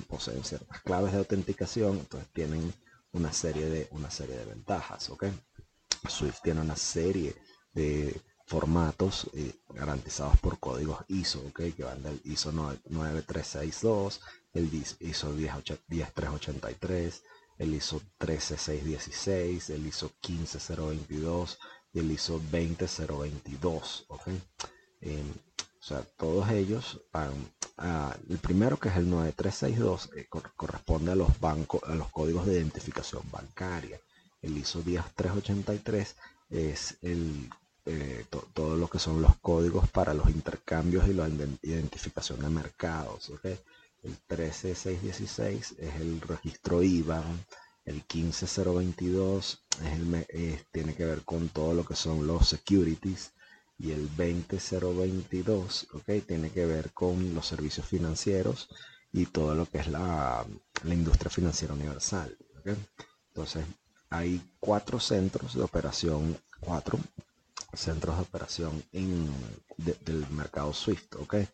poseen 0.08 0.44
ciertas 0.44 0.82
claves 0.82 1.14
de 1.14 1.20
autenticación, 1.20 1.98
entonces 2.00 2.30
tienen 2.34 2.74
una 3.14 3.32
serie 3.32 3.70
de, 3.70 3.88
una 3.92 4.12
serie 4.12 4.36
de 4.38 4.46
ventajas. 4.46 5.12
Swift 6.08 6.42
tiene 6.44 6.62
una 6.62 6.76
serie 6.76 7.36
de 7.74 8.22
formatos 8.46 9.30
eh, 9.34 9.54
garantizados 9.70 10.40
por 10.40 10.60
códigos 10.60 11.04
ISO, 11.08 11.44
que 11.54 11.74
van 11.84 12.02
del 12.02 12.20
ISO 12.24 12.52
9362, 12.52 14.22
el 14.54 14.74
ISO 14.74 15.34
10383, 15.34 17.24
el 17.60 17.74
ISO 17.74 18.02
13616, 18.18 19.70
el 19.72 19.88
ISO 19.88 20.12
15022 20.22 21.60
y 21.94 22.00
el 22.00 22.12
ISO 22.12 22.40
20022. 22.52 24.06
¿okay? 24.10 24.42
Em, 25.02 25.34
O 25.82 25.84
sea, 25.84 26.02
todos 26.18 26.50
ellos, 26.50 27.00
el 28.30 28.38
primero 28.40 28.78
que 28.78 28.90
es 28.90 28.98
el 28.98 29.10
9362, 29.10 30.10
eh, 30.16 30.28
corresponde 30.56 31.12
a 31.14 31.16
los 31.16 31.40
bancos, 31.40 31.82
a 31.86 31.96
los 31.96 32.10
códigos 32.12 32.46
de 32.46 32.56
identificación 32.56 33.24
bancaria. 33.32 34.00
El 34.42 34.58
ISO 34.58 34.82
10383 34.82 36.16
es 36.50 36.98
el, 37.02 37.50
eh, 37.86 38.26
todo 38.54 38.76
lo 38.76 38.88
que 38.90 39.00
son 39.00 39.22
los 39.22 39.38
códigos 39.38 39.90
para 39.90 40.14
los 40.14 40.30
intercambios 40.30 41.08
y 41.08 41.14
la 41.14 41.30
identificación 41.62 42.42
de 42.42 42.50
mercados. 42.50 43.32
El 44.04 44.16
13616 44.28 45.76
es 45.78 45.96
el 45.96 46.22
registro 46.22 46.82
IBAN. 46.82 47.46
El 47.86 48.04
15022 48.04 49.64
es 49.84 49.94
el, 49.94 50.66
tiene 50.72 50.96
que 50.96 51.06
ver 51.06 51.24
con 51.24 51.50
todo 51.50 51.74
lo 51.74 51.86
que 51.86 51.96
son 51.96 52.28
los 52.28 52.48
securities 52.48 53.32
y 53.78 53.92
el 53.92 54.10
20022 54.16 55.88
okay, 55.94 56.22
tiene 56.22 56.52
que 56.52 56.66
ver 56.66 56.92
con 56.92 57.34
los 57.34 57.48
servicios 57.48 57.88
financieros 57.88 58.70
y 59.12 59.26
todo 59.26 59.56
lo 59.56 59.66
que 59.66 59.80
es 59.80 59.88
la, 59.88 60.46
industria 60.86 61.32
financiera 61.32 61.74
universal. 61.74 62.38
Entonces, 63.30 63.66
hay 64.10 64.42
cuatro 64.60 65.00
centros 65.00 65.56
de 65.56 65.62
operación, 65.62 66.38
cuatro 66.60 67.00
centros 67.74 68.16
de 68.18 68.22
operación 68.22 68.84
en, 68.92 69.30
del 69.78 70.30
mercado 70.30 70.74
SWIFT. 70.74 71.16
¿okay? 71.16 71.48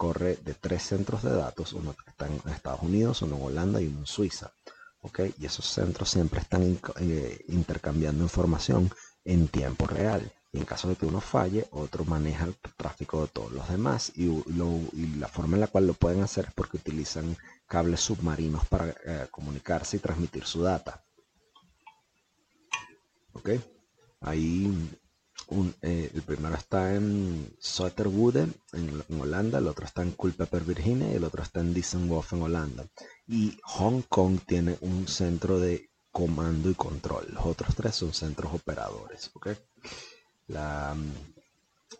Corre 0.00 0.36
de 0.36 0.54
tres 0.54 0.82
centros 0.84 1.22
de 1.22 1.30
datos, 1.30 1.74
uno 1.74 1.92
que 1.92 2.08
está 2.08 2.26
en 2.26 2.40
Estados 2.50 2.80
Unidos, 2.80 3.20
uno 3.20 3.36
en 3.36 3.42
Holanda 3.42 3.82
y 3.82 3.88
uno 3.88 3.98
en 3.98 4.06
Suiza. 4.06 4.50
¿okay? 5.02 5.34
Y 5.38 5.44
esos 5.44 5.66
centros 5.66 6.08
siempre 6.08 6.40
están 6.40 6.80
eh, 7.00 7.44
intercambiando 7.48 8.24
información 8.24 8.90
en 9.26 9.48
tiempo 9.48 9.86
real. 9.86 10.32
Y 10.52 10.56
en 10.56 10.64
caso 10.64 10.88
de 10.88 10.96
que 10.96 11.04
uno 11.04 11.20
falle, 11.20 11.68
otro 11.72 12.06
maneja 12.06 12.46
el 12.46 12.56
tráfico 12.78 13.20
de 13.20 13.28
todos 13.28 13.52
los 13.52 13.68
demás. 13.68 14.10
Y, 14.16 14.26
la 15.18 15.28
forma 15.28 15.58
en 15.58 15.60
la 15.60 15.66
cual 15.66 15.86
lo 15.86 15.92
pueden 15.92 16.22
hacer 16.22 16.46
es 16.46 16.54
porque 16.54 16.78
utilizan 16.78 17.36
cables 17.66 18.00
submarinos 18.00 18.64
para 18.68 18.88
eh, 19.04 19.26
comunicarse 19.30 19.98
y 19.98 20.00
transmitir 20.00 20.46
su 20.46 20.62
data. 20.62 21.04
Ok, 23.34 23.50
ahí 24.22 24.98
eh, 25.82 26.10
el 26.14 26.22
primero 26.22 26.54
está 26.54 26.94
en 26.94 27.54
Soterwoude, 27.58 28.48
en, 28.72 29.02
en, 29.08 29.20
Holanda, 29.20 29.58
el 29.58 29.66
otro 29.66 29.84
está 29.84 30.02
en 30.02 30.12
Culpeper, 30.12 30.62
Virginia, 30.62 31.10
y 31.10 31.16
el 31.16 31.24
otro 31.24 31.42
está 31.42 31.60
en 31.60 31.74
Dissenhof, 31.74 32.32
en 32.32 32.42
Holanda. 32.42 32.86
Y 33.26 33.58
Hong 33.64 34.02
Kong 34.08 34.38
tiene 34.46 34.76
un 34.80 35.08
centro 35.08 35.58
de 35.58 35.90
comando 36.12 36.70
y 36.70 36.74
control. 36.74 37.28
Los 37.32 37.46
otros 37.46 37.74
tres 37.74 37.94
son 37.96 38.12
centros 38.12 38.52
operadores. 38.52 39.30
¿ok? 39.34 39.48
La, 40.48 40.96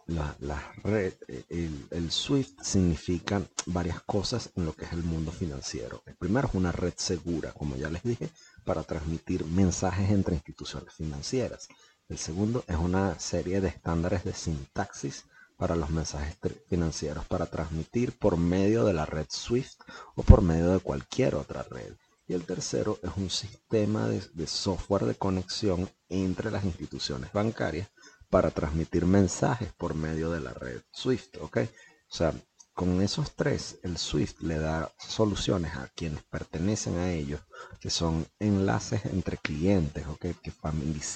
la, 0.07 0.73
red, 0.83 1.13
el, 1.49 2.11
SWIFT 2.11 2.61
significa 2.61 3.41
varias 3.67 4.01
cosas 4.01 4.49
en 4.55 4.65
lo 4.65 4.73
que 4.73 4.85
es 4.85 4.93
el 4.93 5.03
mundo 5.03 5.31
financiero. 5.31 6.03
El 6.05 6.15
primero 6.15 6.47
es 6.47 6.53
una 6.53 6.71
red 6.71 6.93
segura, 6.97 7.51
como 7.53 7.75
ya 7.75 7.89
les 7.89 8.03
dije, 8.03 8.29
para 8.65 8.83
transmitir 8.83 9.45
mensajes 9.45 10.09
entre 10.09 10.35
instituciones 10.35 10.93
financieras. 10.93 11.67
El 12.11 12.17
segundo 12.17 12.65
es 12.67 12.75
una 12.75 13.17
serie 13.19 13.61
de 13.61 13.69
estándares 13.69 14.25
de 14.25 14.33
sintaxis 14.33 15.23
para 15.55 15.77
los 15.77 15.91
mensajes 15.91 16.37
financieros 16.67 17.25
para 17.25 17.45
transmitir 17.45 18.19
por 18.19 18.35
medio 18.35 18.83
de 18.83 18.91
la 18.91 19.05
red 19.05 19.27
SWIFT 19.29 19.79
o 20.15 20.23
por 20.23 20.41
medio 20.41 20.73
de 20.73 20.79
cualquier 20.81 21.35
otra 21.35 21.63
red. 21.63 21.93
Y 22.27 22.33
el 22.33 22.43
tercero 22.43 22.99
es 23.01 23.11
un 23.15 23.29
sistema 23.29 24.09
de, 24.09 24.45
software 24.45 25.05
de 25.05 25.15
conexión 25.15 25.89
entre 26.09 26.51
las 26.51 26.65
instituciones 26.65 27.31
bancarias 27.31 27.89
para 28.29 28.51
transmitir 28.51 29.05
mensajes 29.05 29.71
por 29.71 29.95
medio 29.95 30.31
de 30.31 30.41
la 30.41 30.51
red 30.51 30.81
Swift, 30.91 31.37
¿ok? 31.39 31.59
O 31.59 32.13
sea, 32.13 32.33
con 32.73 33.01
esos 33.01 33.35
tres, 33.35 33.79
el 33.83 33.97
Swift 33.97 34.41
le 34.41 34.57
da 34.57 34.91
soluciones 34.97 35.75
a 35.75 35.87
quienes 35.89 36.23
pertenecen 36.23 36.97
a 36.97 37.11
ellos, 37.11 37.41
que 37.79 37.89
son 37.89 38.25
enlaces 38.39 39.05
entre 39.05 39.37
clientes, 39.37 40.05
¿ok? 40.07 40.27
Que 40.41 40.51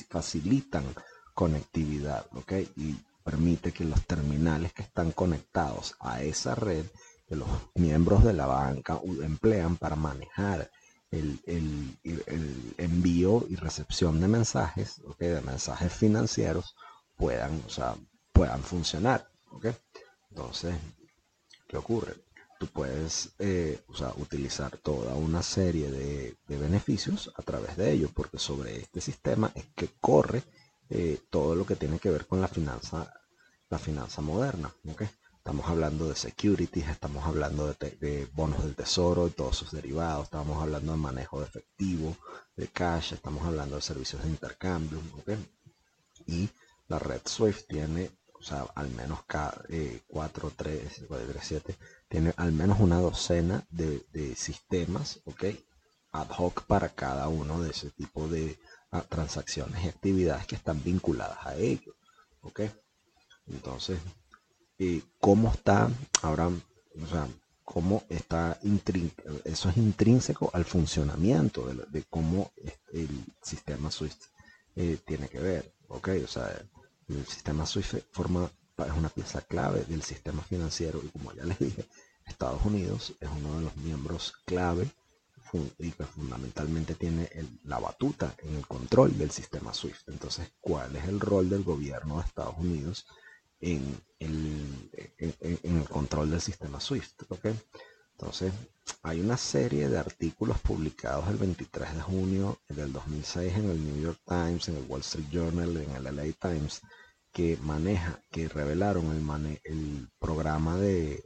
facilitan 0.09 0.83
conectividad, 1.33 2.25
¿ok? 2.33 2.53
Y 2.75 2.95
permite 3.23 3.71
que 3.71 3.85
los 3.85 4.05
terminales 4.05 4.73
que 4.73 4.83
están 4.83 5.11
conectados 5.11 5.95
a 5.99 6.21
esa 6.21 6.55
red, 6.55 6.85
que 7.27 7.35
los 7.35 7.47
miembros 7.73 8.23
de 8.23 8.33
la 8.33 8.45
banca 8.45 8.99
emplean 9.23 9.77
para 9.77 9.95
manejar 9.95 10.69
el, 11.11 11.39
envío 12.77 13.45
y 13.49 13.55
recepción 13.55 14.19
de 14.19 14.27
mensajes, 14.27 15.01
¿ok? 15.05 15.19
De 15.19 15.41
mensajes 15.41 15.93
financieros, 15.93 16.75
puedan, 17.15 17.63
o 17.65 17.69
sea, 17.69 17.95
puedan 18.33 18.61
funcionar. 18.61 19.29
Entonces, 20.29 20.75
¿qué 21.67 21.77
ocurre? 21.77 22.15
Tú 22.59 22.67
puedes 22.67 23.31
eh, 23.39 23.81
utilizar 24.17 24.77
toda 24.77 25.13
una 25.15 25.43
serie 25.43 25.91
de, 25.91 26.37
beneficios 26.47 27.31
a 27.35 27.41
través 27.41 27.75
de 27.75 27.91
ello, 27.91 28.09
porque 28.13 28.37
sobre 28.37 28.77
este 28.77 29.01
sistema 29.01 29.51
es 29.55 29.65
que 29.75 29.89
corre 29.99 30.43
eh, 30.89 31.19
todo 31.29 31.55
lo 31.55 31.65
que 31.65 31.75
tiene 31.75 31.99
que 31.99 32.11
ver 32.11 32.25
con 32.27 32.39
la 32.39 32.47
finanza, 32.47 33.11
la 33.69 33.77
finanza 33.77 34.21
moderna. 34.21 34.73
¿okay? 34.89 35.09
Estamos 35.37 35.67
hablando 35.67 36.07
de 36.07 36.15
securities, 36.15 36.87
estamos 36.87 37.25
hablando 37.25 37.67
de, 37.67 37.91
de, 37.99 38.27
bonos 38.33 38.63
del 38.63 38.75
tesoro 38.75 39.27
y 39.27 39.31
todos 39.31 39.57
sus 39.57 39.71
derivados, 39.71 40.23
estamos 40.25 40.61
hablando 40.61 40.93
de 40.93 40.97
manejo 40.97 41.39
de 41.41 41.47
efectivo, 41.47 42.15
de 42.55 42.67
cash, 42.69 43.13
estamos 43.13 43.45
hablando 43.45 43.75
de 43.75 43.81
servicios 43.81 44.23
de 44.23 44.29
intercambio. 44.29 44.99
¿okay? 45.19 45.37
Y 46.25 46.49
la 46.87 46.99
red 46.99 47.21
Swift 47.25 47.65
tiene, 47.67 48.11
o 48.45 48.47
sea, 48.47 48.67
al 48.75 48.91
menos 48.91 49.23
cada, 49.25 49.59
4, 50.07 50.51
3, 50.55 51.01
4, 51.07 51.27
3, 51.31 51.43
7, 51.43 51.77
tiene 52.07 52.31
al 52.37 52.51
menos 52.51 52.79
una 52.79 52.99
docena 52.99 53.65
de, 53.71 54.35
sistemas, 54.35 55.19
¿ok? 55.25 55.45
Ad 56.11 56.27
hoc 56.37 56.61
para 56.67 56.89
cada 56.89 57.27
uno 57.27 57.63
de 57.63 57.71
ese 57.71 57.89
tipo 57.89 58.27
de 58.27 58.59
ah, 58.91 59.01
transacciones 59.01 59.83
y 59.83 59.87
actividades 59.87 60.45
que 60.45 60.55
están 60.55 60.83
vinculadas 60.83 61.43
a 61.43 61.55
ello, 61.55 61.95
¿ok? 62.41 62.61
Entonces, 63.47 63.99
eh, 64.77 65.01
¿cómo 65.19 65.51
está 65.51 65.89
ahora, 66.21 66.47
o 66.49 67.07
sea, 67.07 67.27
cómo 67.63 68.03
está, 68.09 68.59
eso 69.43 69.69
es 69.69 69.77
intrínseco 69.77 70.51
al 70.53 70.65
funcionamiento 70.65 71.65
de, 71.65 72.03
cómo 72.11 72.51
el 72.93 73.09
sistema 73.41 73.89
Swift 73.89 74.27
eh, 74.75 74.99
tiene 75.03 75.29
que 75.29 75.39
ver, 75.39 75.73
¿ok? 75.87 76.09
O 76.23 76.27
sea, 76.27 76.61
el 77.07 77.25
sistema 77.27 77.65
SWIFT 77.65 78.05
forma, 78.11 78.49
es 78.77 78.91
una 78.97 79.09
pieza 79.09 79.41
clave 79.41 79.85
del 79.85 80.01
sistema 80.01 80.41
financiero 80.43 81.01
y 81.03 81.09
como 81.09 81.33
ya 81.33 81.45
les 81.45 81.59
dije, 81.59 81.87
Estados 82.25 82.65
Unidos 82.65 83.13
es 83.19 83.29
uno 83.29 83.57
de 83.57 83.65
los 83.65 83.75
miembros 83.77 84.33
clave 84.45 84.89
y 85.77 85.91
que 85.91 86.03
fundamentalmente 86.03 86.95
tiene 86.95 87.29
la 87.63 87.79
batuta 87.79 88.35
en 88.39 88.55
el 88.55 88.67
control 88.67 89.17
del 89.17 89.31
sistema 89.31 89.73
SWIFT. 89.73 90.09
Entonces, 90.09 90.51
¿cuál 90.59 90.95
es 90.95 91.05
el 91.05 91.19
rol 91.19 91.49
del 91.49 91.63
gobierno 91.63 92.17
de 92.17 92.25
Estados 92.25 92.55
Unidos 92.57 93.05
en 93.61 94.01
el, 94.19 94.91
en, 95.17 95.77
el 95.77 95.89
control 95.89 96.31
del 96.31 96.41
sistema 96.41 96.79
SWIFT? 96.79 97.23
Entonces, 98.17 98.53
hay 99.03 99.19
una 99.19 99.35
serie 99.35 99.89
de 99.89 99.97
artículos 99.97 100.59
publicados 100.59 101.27
el 101.27 101.37
23 101.37 101.95
de 101.95 102.01
junio 102.01 102.59
del 102.69 102.93
2006 102.93 103.53
en 103.55 103.69
el 103.69 103.83
New 103.83 104.01
York 104.01 104.19
Times, 104.25 104.69
en 104.69 104.77
el 104.77 104.85
Wall 104.87 105.01
Street 105.01 105.27
Journal, 105.31 105.75
en 105.77 105.91
el 105.91 106.15
LA 106.15 106.23
Times, 106.39 106.81
que 107.33 107.57
maneja, 107.61 108.21
que 108.31 108.47
revelaron 108.47 109.11
el, 109.11 109.59
el 109.65 110.07
programa 110.17 110.77
de, 110.77 111.23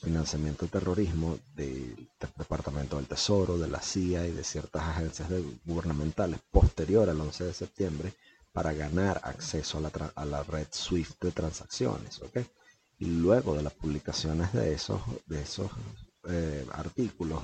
financiamiento 0.00 0.66
de 0.66 0.70
terrorismo 0.70 1.38
del 1.54 2.08
Departamento 2.36 2.96
del 2.96 3.06
Tesoro, 3.08 3.58
de 3.58 3.68
la 3.68 3.82
CIA 3.82 4.28
y 4.28 4.32
de 4.32 4.44
ciertas 4.44 4.82
agencias 4.82 5.28
gubernamentales 5.64 6.40
posterior 6.50 7.10
al 7.10 7.20
11 7.20 7.44
de 7.44 7.54
septiembre 7.54 8.14
para 8.52 8.72
ganar 8.72 9.20
acceso 9.24 9.78
a 9.78 9.80
la, 9.80 9.90
a 10.14 10.24
la 10.24 10.42
red 10.44 10.68
SWIFT 10.70 11.24
de 11.24 11.32
transacciones. 11.32 12.20
Y 13.02 13.06
luego 13.06 13.56
de 13.56 13.64
las 13.64 13.72
publicaciones 13.72 14.52
de 14.52 14.74
esos, 14.74 15.00
de 15.26 15.42
esos 15.42 15.68
eh, 16.28 16.64
artículos, 16.70 17.42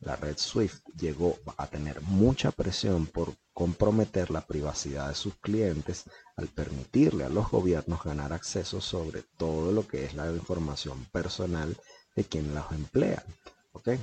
la 0.00 0.16
red 0.16 0.38
SWIFT 0.38 0.82
llegó 0.98 1.36
a 1.58 1.66
tener 1.66 2.00
mucha 2.00 2.52
presión 2.52 3.04
por 3.04 3.34
comprometer 3.52 4.30
la 4.30 4.40
privacidad 4.46 5.10
de 5.10 5.14
sus 5.14 5.34
clientes 5.34 6.04
al 6.36 6.48
permitirle 6.48 7.24
a 7.24 7.28
los 7.28 7.50
gobiernos 7.50 8.02
ganar 8.02 8.32
acceso 8.32 8.80
sobre 8.80 9.22
todo 9.36 9.72
lo 9.72 9.86
que 9.86 10.06
es 10.06 10.14
la 10.14 10.32
información 10.32 11.04
personal 11.12 11.76
de 12.16 12.24
quien 12.24 12.54
los 12.54 12.72
emplea. 12.72 13.22
¿okay? 13.72 13.98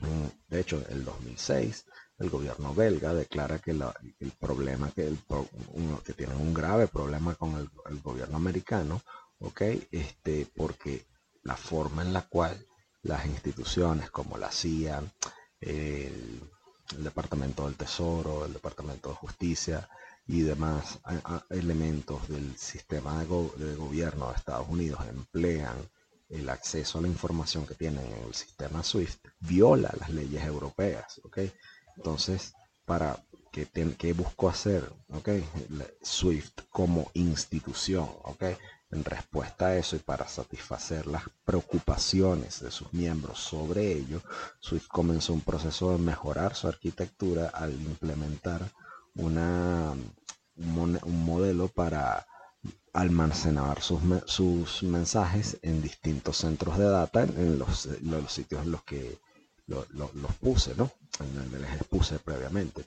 Mm, 0.00 0.50
de 0.50 0.60
hecho, 0.60 0.76
en 0.76 0.98
el 0.98 1.04
2006, 1.06 1.86
el 2.18 2.28
gobierno 2.28 2.74
belga 2.74 3.14
declara 3.14 3.60
que 3.60 3.70
el 3.70 4.32
problema, 4.38 4.90
que, 4.90 5.06
el, 5.06 5.18
que 6.04 6.12
tienen 6.12 6.36
un 6.36 6.52
grave 6.52 6.86
problema 6.86 7.34
con 7.34 7.56
el 7.56 8.00
gobierno 8.02 8.36
americano 8.36 9.00
¿ok? 9.40 9.62
Este, 9.90 10.46
porque 10.56 11.06
la 11.42 11.56
forma 11.56 12.02
en 12.02 12.12
la 12.12 12.22
cual 12.22 12.66
las 13.02 13.26
instituciones 13.26 14.10
como 14.10 14.36
la 14.36 14.50
CIA, 14.50 15.02
el, 15.60 16.40
Departamento 16.98 17.64
del 17.64 17.74
Tesoro, 17.74 18.44
el 18.44 18.52
Departamento 18.52 19.08
de 19.08 19.16
Justicia 19.16 19.88
y 20.28 20.42
demás 20.42 21.00
elementos 21.50 22.28
del 22.28 22.56
sistema 22.56 23.18
de, 23.18 23.26
gobierno 23.74 24.28
de 24.28 24.36
Estados 24.36 24.68
Unidos 24.68 25.00
emplean 25.08 25.76
el 26.28 26.48
acceso 26.48 26.98
a 26.98 27.02
la 27.02 27.08
información 27.08 27.66
que 27.66 27.74
tienen 27.74 28.06
en 28.06 28.24
el 28.28 28.34
sistema 28.34 28.84
SWIFT, 28.84 29.26
viola 29.40 29.92
las 29.98 30.10
leyes 30.10 30.44
europeas. 30.44 31.20
Entonces, 31.96 32.54
para 32.84 33.20
que, 33.50 34.12
buscó 34.12 34.48
hacer 34.48 34.88
SWIFT 36.04 36.62
como 36.70 37.10
institución, 37.14 38.08
en 38.90 39.04
respuesta 39.04 39.66
a 39.66 39.76
eso 39.76 39.96
y 39.96 39.98
para 39.98 40.28
satisfacer 40.28 41.06
las 41.06 41.24
preocupaciones 41.44 42.60
de 42.60 42.70
sus 42.70 42.92
miembros 42.92 43.38
sobre 43.38 43.92
ello, 43.92 44.22
SWIFT 44.60 44.88
comenzó 44.88 45.32
un 45.32 45.40
proceso 45.40 45.92
de 45.92 45.98
mejorar 45.98 46.54
su 46.54 46.68
arquitectura 46.68 47.48
al 47.48 47.72
implementar 47.72 48.70
un, 49.16 50.10
modelo 51.26 51.68
para 51.68 52.26
almacenar 52.92 53.82
sus, 53.82 54.82
mensajes 54.82 55.58
en 55.62 55.82
distintos 55.82 56.38
centros 56.38 56.78
de 56.78 56.84
data 56.84 57.24
en 57.24 57.58
los, 57.58 57.88
sitios 58.28 58.62
en 58.62 58.70
los 58.70 58.84
que 58.84 59.18
los 59.66 60.34
puse, 60.40 60.74
¿no? 60.76 60.90
En 61.20 61.34
donde 61.34 61.58
les 61.58 61.74
expuse 61.74 62.18
previamente. 62.18 62.84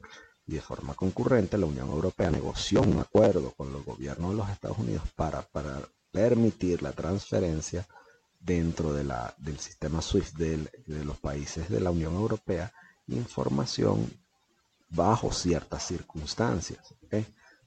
Y 0.49 0.53
de 0.53 0.61
forma 0.61 0.95
concurrente, 0.95 1.59
la 1.59 1.67
Unión 1.67 1.89
Europea 1.89 2.31
negoció 2.31 2.81
un 2.81 2.97
acuerdo 2.97 3.51
con 3.51 3.71
los 3.71 3.85
gobiernos 3.85 4.31
de 4.31 4.37
los 4.37 4.49
Estados 4.49 4.79
Unidos 4.79 5.03
para, 5.15 5.43
para 5.43 5.79
permitir 6.11 6.81
la 6.81 6.91
transferencia 6.91 7.85
dentro 8.39 8.91
de 8.93 9.03
la, 9.03 9.31
del 9.37 9.59
sistema 9.59 10.01
SWIFT 10.01 10.35
de, 10.37 10.57
de 10.87 11.05
los 11.05 11.19
países 11.19 11.69
de 11.69 11.79
la 11.79 11.91
Unión 11.91 12.15
Europea 12.15 12.73
información 13.07 14.09
bajo 14.89 15.31
ciertas 15.31 15.85
circunstancias, 15.85 16.95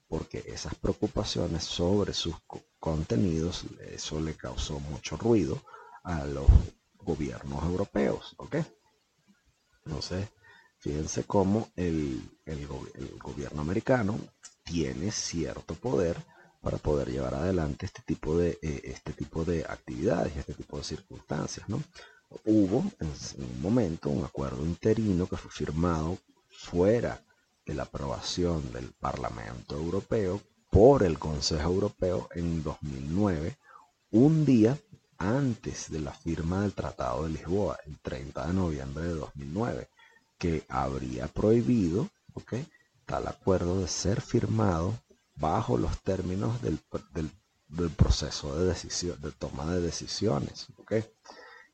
porque 0.09 0.43
esas 0.49 0.75
preocupaciones 0.75 1.63
sobre 1.63 2.13
sus 2.15 2.35
contenidos, 2.81 3.65
eso 3.93 4.19
le 4.21 4.35
causó 4.35 4.81
mucho 4.81 5.17
ruido 5.17 5.63
a 6.03 6.25
los 6.25 6.47
gobiernos 6.99 7.63
europeos. 7.63 8.35
¿ok? 8.39 8.57
Entonces, 9.87 10.29
fíjense 10.79 11.23
cómo 11.23 11.69
el, 11.77 12.21
gobierno 13.19 13.63
americano 13.63 14.19
tiene 14.65 15.11
cierto 15.11 15.75
poder 15.75 16.17
para 16.61 16.79
poder 16.79 17.11
llevar 17.11 17.35
adelante 17.35 17.87
este 17.87 18.03
tipo 18.03 18.37
de, 18.39 18.59
eh, 18.63 18.81
este 18.85 19.13
tipo 19.13 19.45
de 19.45 19.65
actividades, 19.65 20.37
este 20.37 20.55
tipo 20.55 20.79
de 20.79 20.85
circunstancias. 20.85 21.69
¿no? 21.69 21.83
Hubo 22.45 22.85
en 23.01 23.09
un 23.39 23.61
momento 23.61 24.09
un 24.09 24.25
acuerdo 24.25 24.65
interino 24.65 25.27
que 25.27 25.37
fue 25.37 25.51
firmado 25.51 26.19
fuera 26.49 27.21
de 27.67 27.75
la 27.75 27.83
aprobación 27.83 28.73
del 28.73 28.93
Parlamento 28.93 29.77
Europeo 29.77 30.41
por 30.71 31.03
el 31.03 31.19
Consejo 31.19 31.71
Europeo 31.71 32.29
en 32.35 32.63
2009, 32.63 33.57
un 34.13 34.45
día 34.45 34.79
antes 35.19 35.91
de 35.91 36.01
la 36.01 36.13
firma 36.13 36.63
del 36.63 36.73
Tratado 36.73 37.25
de 37.25 37.31
Lisboa, 37.31 37.79
el 37.87 37.99
30 37.99 38.47
de 38.47 38.53
noviembre 38.55 39.05
de 39.05 39.15
2009, 39.15 39.89
que 40.39 40.65
habría 40.69 41.29
prohibido 41.29 42.09
tal 43.07 43.29
acuerdo 43.29 43.81
de 43.81 43.89
ser 43.89 44.21
firmado 44.21 44.95
bajo 45.37 45.77
los 45.77 45.99
términos 46.03 46.61
del, 46.63 46.79
proceso 47.97 48.59
de, 48.59 48.67
decisión, 48.67 49.21
de 49.21 49.33
toma 49.33 49.73
de 49.75 49.81
decisiones. 49.81 50.67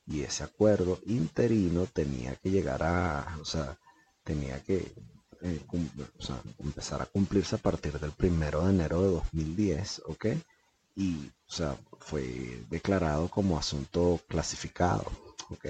Y 0.06 0.22
ese 0.22 0.42
acuerdo 0.44 0.98
interino 1.06 1.86
tenía 1.86 2.34
que 2.36 2.50
llegar 2.50 2.82
a, 2.82 3.36
o 3.40 3.44
sea, 3.44 3.78
tenía 4.24 4.62
que 4.62 4.92
eh, 5.42 5.64
empezar 6.58 7.02
a 7.02 7.06
cumplirse 7.06 7.56
a 7.56 7.58
partir 7.58 7.98
del 8.00 8.12
primero 8.12 8.64
de 8.64 8.70
enero 8.70 9.02
de 9.02 9.08
2010, 9.08 10.02
¿ok? 10.06 10.26
Y, 10.96 11.30
o 11.46 11.52
sea, 11.52 11.76
fue 12.00 12.64
declarado 12.70 13.28
como 13.28 13.58
asunto 13.58 14.20
clasificado, 14.26 15.04
¿ok? 15.50 15.66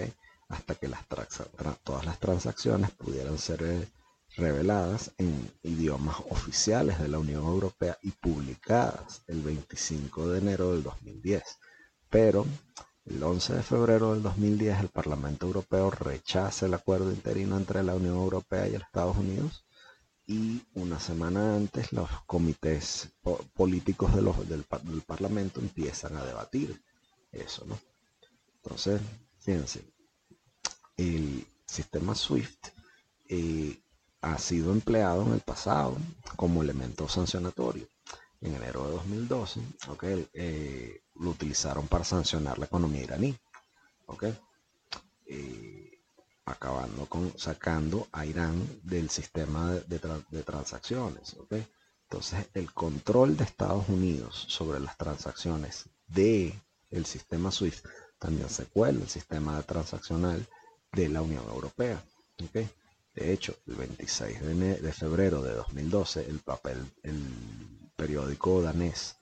Hasta 0.49 0.75
que 0.77 0.89
las 0.89 1.03
todas 1.85 2.07
las 2.07 2.19
transacciones 2.19 2.91
pudieran 2.93 3.39
ser 3.39 3.63
eh, 3.63 3.89
reveladas 4.39 5.11
en 5.19 5.51
idiomas 5.63 6.17
oficiales 6.31 6.99
de 7.01 7.09
la 7.09 7.19
Unión 7.19 7.45
Europea 7.45 7.99
y 8.03 8.13
publicadas 8.13 9.23
el 9.27 9.43
25 9.43 10.29
de 10.31 10.39
enero 10.39 10.73
del 10.73 10.83
2010. 10.85 11.43
Pero 12.09 12.47
el 13.05 13.23
11 13.23 13.55
de 13.55 13.63
febrero 13.63 14.15
del 14.15 14.23
2010 14.23 14.81
el 14.81 14.89
Parlamento 14.89 15.47
Europeo 15.47 15.91
rechaza 15.91 16.67
el 16.67 16.75
acuerdo 16.75 17.11
interino 17.11 17.57
entre 17.57 17.83
la 17.83 17.95
Unión 17.95 18.17
Europea 18.17 18.67
y 18.69 18.73
los 18.73 18.83
Estados 18.83 19.17
Unidos 19.17 19.65
y 20.27 20.63
una 20.75 21.01
semana 21.01 21.57
antes 21.57 21.91
los 21.93 22.09
comités 22.27 23.09
políticos 23.55 24.15
de 24.15 24.21
los, 24.23 24.47
del, 24.49 24.63
Parlamento 25.07 25.59
empiezan 25.59 26.17
a 26.17 26.25
debatir 26.25 26.81
eso, 27.33 27.65
¿no? 27.67 27.79
Entonces, 28.63 29.01
fíjense, 29.41 29.83
el 30.99 31.47
sistema 31.67 32.15
SWIFT 32.15 32.69
eh, 33.31 33.79
ha 34.21 34.39
sido 34.39 34.73
empleado 34.73 35.23
en 35.27 35.33
el 35.35 35.41
pasado 35.41 35.97
como 36.37 36.63
elemento 36.63 37.09
sancionatorio 37.09 37.87
en 38.41 38.55
enero 38.55 38.85
de 38.87 38.93
2012, 38.93 39.61
okay, 39.89 40.29
eh, 40.33 41.03
lo 41.17 41.31
utilizaron 41.31 41.89
para 41.89 42.05
sancionar 42.05 42.59
la 42.59 42.67
economía 42.67 43.03
iraní, 43.03 43.37
okay, 44.07 44.39
eh, 45.27 46.01
acabando 46.45 47.07
con 47.07 47.37
sacando 47.39 48.07
a 48.13 48.25
Irán 48.25 48.65
del 48.83 49.11
sistema 49.11 49.73
de, 49.73 50.43
transacciones, 50.45 51.35
okay. 51.35 51.67
Entonces, 52.11 52.47
el 52.55 52.73
control 52.73 53.37
de 53.37 53.45
Estados 53.45 53.89
Unidos 53.89 54.47
sobre 54.49 54.81
las 54.81 54.97
transacciones 54.97 55.85
de 56.07 56.59
el 56.91 57.05
sistema 57.05 57.51
SWIFT 57.51 57.85
también 58.19 58.49
se 58.49 58.65
cuela 58.65 59.03
el 59.03 59.09
sistema 59.11 59.61
transaccional 59.63 60.47
de 60.93 61.09
la 61.11 61.21
Unión 61.21 61.45
Europea. 61.49 62.03
Okay. 62.49 62.71
De 63.19 63.33
hecho, 63.33 63.57
el 63.67 63.75
26 63.75 64.41
de, 64.81 64.93
febrero 64.93 65.43
de 65.43 65.53
2012, 65.53 66.31
el 66.31 66.39
papel, 66.39 66.79
el 67.03 67.21
periódico 67.97 68.63
danés 68.63 69.17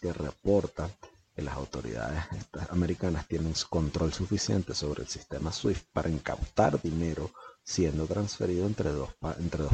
que 0.00 0.14
reporta 0.14 0.88
que 1.36 1.42
las 1.42 1.54
autoridades 1.54 2.24
americanas 2.70 3.28
tienen 3.28 3.52
control 3.68 4.14
suficiente 4.14 4.74
sobre 4.74 5.02
el 5.02 5.08
sistema 5.08 5.52
SWIFT 5.52 5.84
para 5.92 6.08
incautar 6.08 6.80
dinero 6.80 7.30
siendo 7.62 8.06
transferido 8.06 8.64
entre 8.66 8.92
dos, 8.92 9.10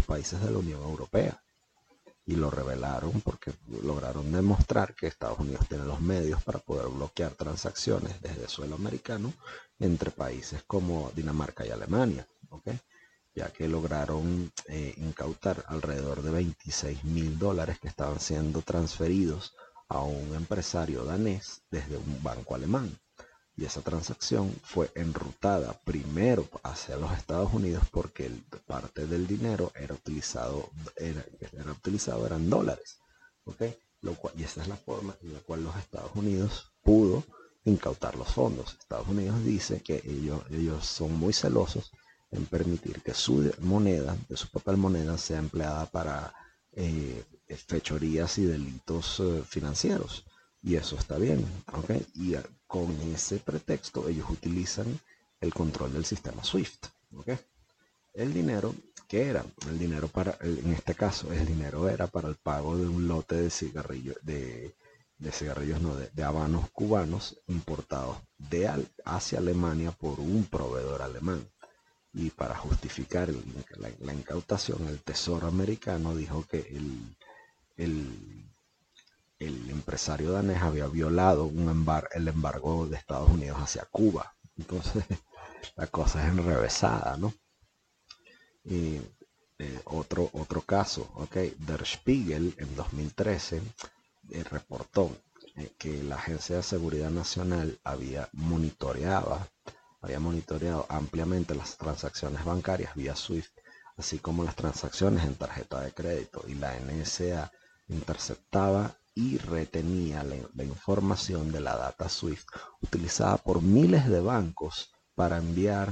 países 0.04 0.40
de 0.40 0.50
la 0.50 0.58
Unión 0.58 0.82
Europea. 0.82 1.40
Y 2.26 2.34
lo 2.34 2.50
revelaron 2.50 3.20
porque 3.20 3.52
lograron 3.84 4.32
demostrar 4.32 4.96
que 4.96 5.06
Estados 5.06 5.38
Unidos 5.38 5.68
tiene 5.68 5.84
los 5.84 6.00
medios 6.00 6.42
para 6.42 6.58
poder 6.58 6.88
bloquear 6.88 7.34
transacciones 7.34 8.20
desde 8.20 8.48
suelo 8.48 8.74
americano 8.74 9.32
entre 9.78 10.10
países 10.10 10.64
como 10.66 11.12
Dinamarca 11.14 11.64
y 11.64 11.70
Alemania 11.70 12.26
ya 13.34 13.50
que 13.52 13.68
lograron 13.68 14.52
eh, 14.66 14.94
incautar 14.98 15.64
alrededor 15.68 16.22
de 16.22 16.30
26 16.30 17.04
mil 17.04 17.38
dólares 17.38 17.78
que 17.78 17.88
estaban 17.88 18.20
siendo 18.20 18.62
transferidos 18.62 19.54
a 19.88 20.02
un 20.02 20.34
empresario 20.34 21.04
danés 21.04 21.62
desde 21.70 21.96
un 21.96 22.22
banco 22.22 22.54
alemán. 22.54 22.98
Y 23.56 23.64
esa 23.64 23.80
transacción 23.80 24.54
fue 24.62 24.90
enrutada 24.94 25.72
primero 25.84 26.48
hacia 26.62 26.96
los 26.96 27.12
Estados 27.12 27.52
Unidos 27.52 27.84
porque 27.90 28.30
parte 28.66 29.06
del 29.06 29.26
dinero 29.26 29.72
era 29.74 29.94
utilizado, 29.94 30.70
era, 30.96 31.24
utilizado 31.72 32.24
eran 32.24 32.48
dólares. 32.48 32.98
Lo 34.00 34.14
cual, 34.14 34.34
y 34.36 34.44
esa 34.44 34.62
es 34.62 34.68
la 34.68 34.76
forma 34.76 35.16
en 35.22 35.32
la 35.34 35.40
cual 35.40 35.64
los 35.64 35.74
Estados 35.76 36.12
Unidos 36.14 36.70
pudo 36.82 37.24
incautar 37.64 38.14
los 38.16 38.28
fondos. 38.28 38.76
Estados 38.78 39.08
Unidos 39.08 39.44
dice 39.44 39.80
que 39.82 40.02
ellos, 40.04 40.40
ellos 40.50 40.86
son 40.86 41.14
muy 41.14 41.32
celosos 41.32 41.90
en 42.30 42.46
permitir 42.46 43.02
que 43.02 43.14
su 43.14 43.52
moneda, 43.60 44.16
de 44.28 44.36
su 44.36 44.48
papel 44.48 44.76
moneda, 44.76 45.16
sea 45.16 45.38
empleada 45.38 45.86
para 45.86 46.34
eh, 46.72 47.24
fechorías 47.66 48.38
y 48.38 48.44
delitos 48.44 49.20
eh, 49.20 49.42
financieros. 49.46 50.24
Y 50.62 50.76
eso 50.76 50.96
está 50.96 51.16
bien. 51.18 51.46
Y 52.14 52.34
eh, 52.34 52.42
con 52.66 52.90
ese 53.12 53.38
pretexto 53.38 54.08
ellos 54.08 54.28
utilizan 54.28 55.00
el 55.40 55.54
control 55.54 55.92
del 55.92 56.04
sistema 56.04 56.44
SWIFT, 56.44 56.86
¿ok? 57.16 57.30
El 58.12 58.34
dinero, 58.34 58.74
¿qué 59.06 59.28
era? 59.28 59.44
El 59.68 59.78
dinero 59.78 60.08
para, 60.08 60.36
en 60.40 60.72
este 60.72 60.94
caso, 60.94 61.32
el 61.32 61.46
dinero 61.46 61.88
era 61.88 62.08
para 62.08 62.28
el 62.28 62.34
pago 62.34 62.76
de 62.76 62.88
un 62.88 63.06
lote 63.06 63.36
de 63.36 63.50
cigarrillos, 63.50 64.16
de, 64.22 64.74
cigarrillos, 65.30 65.80
no, 65.80 65.94
de, 65.94 66.22
habanos 66.24 66.68
cubanos 66.70 67.38
importados 67.46 68.18
de 68.36 68.68
hacia 69.04 69.38
Alemania 69.38 69.92
por 69.92 70.18
un 70.18 70.44
proveedor 70.44 71.02
alemán 71.02 71.48
y 72.18 72.30
para 72.30 72.56
justificar 72.56 73.30
la, 74.00 74.12
incautación, 74.12 74.88
el 74.88 75.00
Tesoro 75.00 75.46
americano 75.46 76.16
dijo 76.16 76.44
que 76.50 76.58
el, 76.58 77.16
el, 79.38 79.70
empresario 79.70 80.32
danés 80.32 80.60
había 80.60 80.88
violado 80.88 81.44
un 81.44 81.86
el 82.12 82.28
embargo 82.28 82.86
de 82.86 82.96
Estados 82.96 83.30
Unidos 83.30 83.58
hacia 83.60 83.84
Cuba. 83.84 84.34
Entonces, 84.56 85.04
la 85.76 85.86
cosa 85.86 86.24
es 86.24 86.30
enrevesada, 86.30 87.16
¿no? 87.16 87.32
eh, 89.60 89.80
otro, 89.84 90.28
otro 90.32 90.60
caso, 90.62 91.08
¿ok? 91.14 91.36
Der 91.58 91.84
Spiegel 91.86 92.54
en 92.58 92.74
2013 92.74 93.62
eh, 94.30 94.44
reportó 94.44 95.16
eh, 95.56 95.72
que 95.78 96.02
la 96.02 96.16
Agencia 96.16 96.56
de 96.56 96.62
Seguridad 96.62 97.10
Nacional 97.10 97.78
había 97.82 98.28
monitoreado, 98.32 99.48
había 100.00 100.20
monitoreado 100.20 100.86
ampliamente 100.88 101.54
las 101.54 101.76
transacciones 101.76 102.44
bancarias 102.44 102.94
vía 102.94 103.16
SWIFT, 103.16 103.52
así 103.96 104.18
como 104.18 104.44
las 104.44 104.54
transacciones 104.56 105.24
en 105.24 105.34
tarjeta 105.34 105.80
de 105.80 105.92
crédito, 105.92 106.44
y 106.46 106.54
la 106.54 106.78
NSA 106.78 107.50
interceptaba 107.88 108.96
y 109.14 109.38
retenía 109.38 110.22
la, 110.22 110.62
información 110.62 111.50
de 111.50 111.60
la 111.60 111.76
data 111.76 112.08
SWIFT 112.08 112.48
utilizada 112.82 113.36
por 113.38 113.62
miles 113.62 114.08
de 114.08 114.20
bancos 114.20 114.92
para 115.16 115.38
enviar 115.38 115.90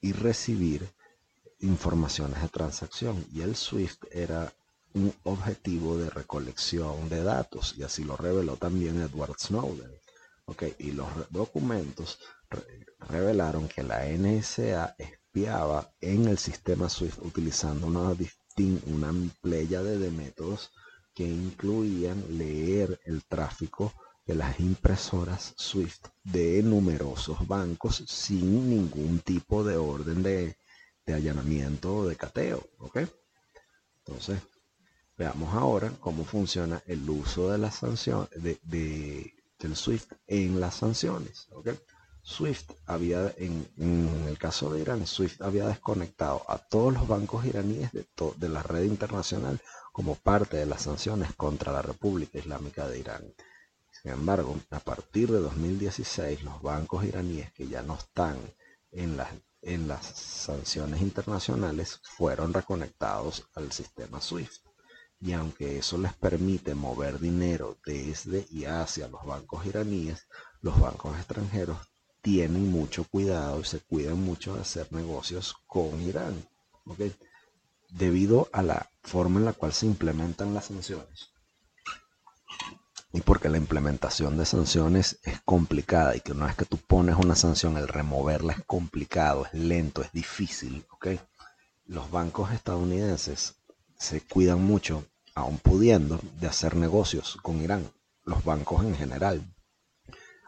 y 0.00 0.12
recibir 0.12 0.88
informaciones 1.60 2.40
de 2.40 2.48
transacción. 2.48 3.26
Y 3.32 3.42
el 3.42 3.54
SWIFT 3.54 4.04
era 4.10 4.50
un 4.94 5.12
objetivo 5.24 5.98
de 5.98 6.08
recolección 6.08 7.10
de 7.10 7.22
datos 7.22 7.74
y 7.76 7.82
así 7.82 8.02
lo 8.04 8.16
reveló 8.16 8.56
también 8.56 9.00
Edward 9.02 9.36
Snowden. 9.38 9.90
Okay, 10.46 10.74
y 10.78 10.92
los 10.92 11.08
documentos 11.30 12.18
revelaron 13.08 13.68
que 13.68 13.82
la 13.82 14.06
NSA 14.06 14.94
espiaba 14.98 15.92
en 16.00 16.28
el 16.28 16.38
sistema 16.38 16.88
SWIFT 16.88 17.18
utilizando 17.22 17.86
una, 17.86 18.10
una 18.10 19.16
de 19.82 20.10
métodos 20.10 20.70
que 21.14 21.24
incluían 21.24 22.24
leer 22.36 23.00
el 23.04 23.24
tráfico 23.24 23.92
de 24.26 24.34
las 24.34 24.58
impresoras 24.58 25.54
SWIFT 25.56 26.06
de 26.22 26.62
numerosos 26.62 27.46
bancos 27.46 28.02
sin 28.06 28.70
ningún 28.70 29.20
tipo 29.20 29.62
de 29.64 29.76
orden 29.76 30.22
de, 30.22 30.56
allanamiento 31.06 31.96
o 31.96 32.06
de 32.08 32.16
cateo. 32.16 32.66
¿ok? 32.78 33.00
Entonces, 33.98 34.40
veamos 35.16 35.54
ahora 35.54 35.92
cómo 36.00 36.24
funciona 36.24 36.82
el 36.86 37.08
uso 37.08 37.50
de 37.50 37.58
la 37.58 37.70
sanción 37.70 38.28
de, 38.36 38.58
del 39.58 39.76
SWIFT 39.76 40.12
en 40.26 40.60
las 40.60 40.76
sanciones. 40.76 41.48
¿ok? 41.52 41.70
SWIFT 42.26 42.72
había, 42.86 43.34
en, 43.36 43.68
el 44.26 44.38
caso 44.38 44.72
de 44.72 44.80
Irán, 44.80 45.06
SWIFT 45.06 45.42
había 45.42 45.66
desconectado 45.66 46.42
a 46.48 46.56
todos 46.56 46.94
los 46.94 47.06
bancos 47.06 47.44
iraníes 47.44 47.90
de, 47.92 48.48
la 48.48 48.62
red 48.62 48.84
internacional 48.84 49.60
como 49.92 50.14
parte 50.14 50.56
de 50.56 50.64
las 50.64 50.82
sanciones 50.82 51.34
contra 51.34 51.70
la 51.70 51.82
República 51.82 52.38
Islámica 52.38 52.88
de 52.88 52.98
Irán. 52.98 53.34
Sin 53.92 54.12
embargo, 54.12 54.56
a 54.70 54.80
partir 54.80 55.30
de 55.30 55.38
2016, 55.38 56.44
los 56.44 56.62
bancos 56.62 57.04
iraníes 57.04 57.52
que 57.52 57.68
ya 57.68 57.82
no 57.82 57.94
están 57.94 58.38
en 58.90 59.18
las 59.86 60.06
sanciones 60.06 61.02
internacionales 61.02 62.00
fueron 62.16 62.54
reconectados 62.54 63.46
al 63.54 63.70
sistema 63.70 64.22
SWIFT. 64.22 64.64
Y 65.20 65.32
aunque 65.34 65.76
eso 65.76 65.98
les 65.98 66.14
permite 66.14 66.74
mover 66.74 67.20
dinero 67.20 67.76
desde 67.84 68.46
y 68.50 68.64
hacia 68.64 69.08
los 69.08 69.26
bancos 69.26 69.66
iraníes, 69.66 70.26
los 70.62 70.80
bancos 70.80 71.16
extranjeros 71.18 71.78
tienen 72.24 72.72
mucho 72.72 73.04
cuidado 73.04 73.60
y 73.60 73.64
se 73.64 73.78
cuidan 73.78 74.20
mucho 74.20 74.56
de 74.56 74.62
hacer 74.62 74.92
negocios 74.92 75.54
con 75.68 76.00
Irán. 76.02 76.34
¿okay? 76.86 77.14
debido 77.94 78.48
a 78.52 78.62
la 78.62 78.90
forma 79.02 79.38
en 79.38 79.44
la 79.44 79.52
cual 79.52 79.72
se 79.72 79.86
implementan 79.86 80.52
las 80.52 80.66
sanciones. 80.66 81.30
Y 83.12 83.20
porque 83.20 83.48
la 83.48 83.58
implementación 83.58 84.36
de 84.36 84.44
sanciones 84.44 85.20
es 85.22 85.40
complicada 85.44 86.16
y 86.16 86.20
que 86.20 86.32
una 86.32 86.46
vez 86.46 86.56
que 86.56 86.64
tú 86.64 86.78
pones 86.78 87.14
una 87.14 87.36
sanción, 87.36 87.76
el 87.76 87.86
removerla 87.86 88.54
es 88.54 88.64
complicado, 88.66 89.46
es 89.46 89.54
lento, 89.54 90.02
es 90.02 90.10
difícil, 90.10 90.84
¿ok? 90.90 91.08
Los 91.86 92.10
bancos 92.10 92.50
estadounidenses 92.52 93.54
se 93.96 94.20
cuidan 94.20 94.64
mucho, 94.64 95.04
aún 95.36 95.58
pudiendo, 95.58 96.18
de 96.40 96.48
hacer 96.48 96.74
negocios 96.74 97.38
con 97.42 97.62
Irán. 97.62 97.88
Los 98.24 98.42
bancos 98.42 98.82
en 98.84 98.96
general, 98.96 99.53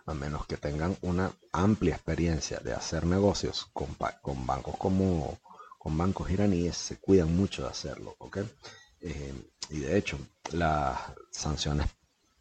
a 0.06 0.14
menos 0.14 0.46
que 0.46 0.56
tengan 0.56 0.96
una 1.02 1.32
amplia 1.52 1.96
experiencia 1.96 2.60
de 2.60 2.72
hacer 2.72 3.04
negocios 3.04 3.68
con, 3.72 3.88
con 4.22 4.46
bancos 4.46 4.76
como 4.78 5.38
con 5.78 5.98
bancos 5.98 6.30
iraníes 6.30 6.76
se 6.76 6.96
cuidan 6.96 7.36
mucho 7.36 7.62
de 7.62 7.68
hacerlo. 7.68 8.16
Eh, 9.00 9.34
y 9.70 9.78
de 9.78 9.96
hecho, 9.96 10.18
las 10.52 10.98
sanciones 11.30 11.86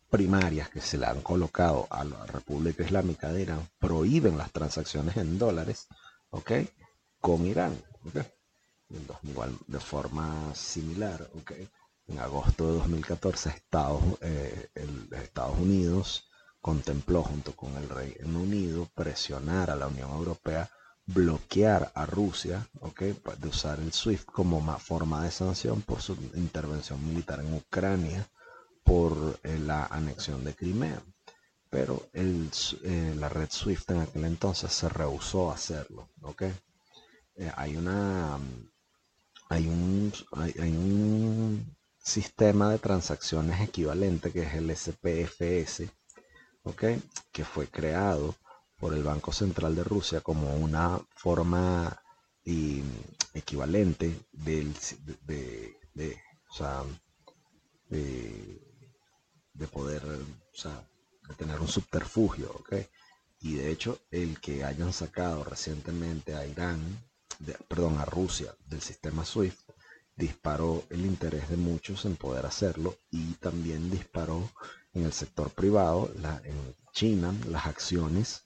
primarias 0.09 0.69
que 0.69 0.81
se 0.81 0.97
le 0.97 1.05
han 1.05 1.21
colocado 1.21 1.87
a 1.91 2.03
la 2.03 2.25
República 2.25 2.83
Islámica 2.83 3.31
de 3.31 3.43
Irán 3.43 3.69
prohíben 3.79 4.37
las 4.37 4.51
transacciones 4.51 5.17
en 5.17 5.37
dólares. 5.37 5.87
Con 7.21 7.45
Irán, 7.45 7.75
de 9.67 9.79
forma 9.79 10.53
similar, 10.53 11.29
¿ok? 11.35 11.51
En 12.07 12.19
agosto 12.19 12.67
de 12.67 12.79
2014, 12.79 13.49
Estados, 13.49 14.03
eh, 14.21 14.69
Estados 15.11 15.57
Unidos 15.59 16.27
contempló 16.65 17.21
junto 17.21 17.55
con 17.55 17.77
el 17.77 17.87
Reino 17.87 18.39
Unido 18.39 18.89
presionar 18.95 19.69
a 19.69 19.75
la 19.75 19.85
Unión 19.85 20.09
Europea 20.09 20.67
bloquear 21.05 21.91
a 21.93 22.07
Rusia 22.07 22.67
de 23.39 23.47
usar 23.47 23.79
el 23.79 23.93
SWIFT 23.93 24.25
como 24.25 24.59
forma 24.79 25.23
de 25.23 25.29
sanción 25.29 25.83
por 25.83 26.01
su 26.01 26.13
intervención 26.33 27.07
militar 27.07 27.39
en 27.41 27.53
Ucrania 27.53 28.27
por 28.83 29.39
eh, 29.43 29.59
la 29.59 29.85
anexión 29.85 30.43
de 30.43 30.55
Crimea. 30.55 30.99
Pero 31.69 32.07
el, 32.13 32.49
eh, 32.83 33.13
la 33.15 33.29
red 33.29 33.49
SWIFT 33.51 33.91
en 33.91 33.99
aquel 33.99 34.25
entonces 34.25 34.73
se 34.73 34.89
rehusó 34.89 35.51
a 35.51 35.53
hacerlo. 35.53 36.09
Eh, 37.35 37.51
hay, 37.55 37.77
una, 37.77 38.39
hay, 39.49 39.67
un, 39.67 40.11
hay, 40.31 40.53
un 40.71 41.75
sistema 41.99 42.71
de 42.71 42.79
transacciones 42.79 43.61
equivalente 43.61 44.31
que 44.31 44.41
es 44.41 44.53
el 44.55 44.75
SPFS, 44.75 45.91
que 47.31 47.45
fue 47.45 47.67
creado 47.67 48.35
por 48.77 48.93
el 48.93 49.03
Banco 49.03 49.31
Central 49.31 49.75
de 49.75 49.83
Rusia 49.83 50.21
como 50.21 50.55
una 50.55 50.99
forma 51.15 52.01
equivalente 53.33 54.19
del, 54.31 54.73
de, 55.25 55.77
de, 59.53 59.67
poder 59.67 60.01
de 60.03 61.35
tener 61.35 61.59
un 61.59 61.67
subterfugio, 61.67 62.63
Y 63.39 63.55
de 63.55 63.71
hecho, 63.71 63.99
el 64.11 64.39
que 64.39 64.63
hayan 64.63 64.93
sacado 64.93 65.43
recientemente 65.43 66.35
a 66.35 66.45
Irán, 66.45 66.79
perdón, 67.67 67.97
a 67.99 68.05
Rusia 68.05 68.55
del 68.65 68.81
sistema 68.81 69.25
SWIFT, 69.25 69.59
disparó 70.15 70.83
el 70.89 71.05
interés 71.05 71.49
de 71.49 71.57
muchos 71.57 72.05
en 72.05 72.15
poder 72.15 72.45
hacerlo 72.45 72.97
y 73.11 73.33
también 73.33 73.91
disparó 73.91 74.49
en 74.95 75.03
el 75.03 75.13
sector 75.13 75.51
privado, 75.51 76.11
la, 76.21 76.41
en 76.45 76.75
China, 76.93 77.33
las 77.49 77.65
acciones 77.67 78.41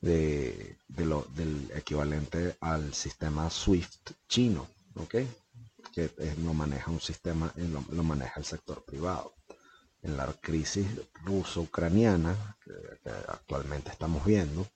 de, 0.00 0.76
lo, 0.98 1.26
del 1.34 1.70
equivalente 1.74 2.56
al 2.60 2.92
sistema 2.92 3.48
SWIFT 3.48 4.10
chino, 4.28 4.68
¿ok? 4.96 5.14
Que 5.94 6.10
lo 6.44 6.52
maneja 6.52 6.90
un 6.90 7.00
sistema, 7.00 7.50
eh, 7.56 7.68
lo, 7.90 8.02
maneja 8.02 8.38
el 8.38 8.44
sector 8.44 8.84
privado. 8.84 9.34
En 10.02 10.18
la 10.18 10.30
crisis 10.42 10.86
ruso-ucraniana 11.24 12.58
que, 12.62 13.10
actualmente 13.28 13.90
estamos 13.90 14.24
viendo, 14.26 14.68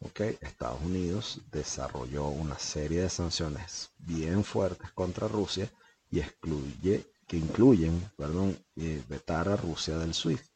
¿ok? 0.00 0.20
Estados 0.42 0.82
Unidos 0.82 1.40
desarrolló 1.50 2.26
una 2.26 2.58
serie 2.58 3.00
de 3.00 3.08
sanciones 3.08 3.90
bien 3.96 4.44
fuertes 4.44 4.90
contra 4.92 5.26
Rusia 5.26 5.70
y 6.10 6.20
excluye, 6.20 7.06
que 7.26 7.38
incluyen, 7.38 8.10
perdón, 8.16 8.58
eh, 8.76 9.02
vetar 9.08 9.48
a 9.48 9.56
Rusia 9.56 9.96
del 9.96 10.12
SWIFT. 10.12 10.55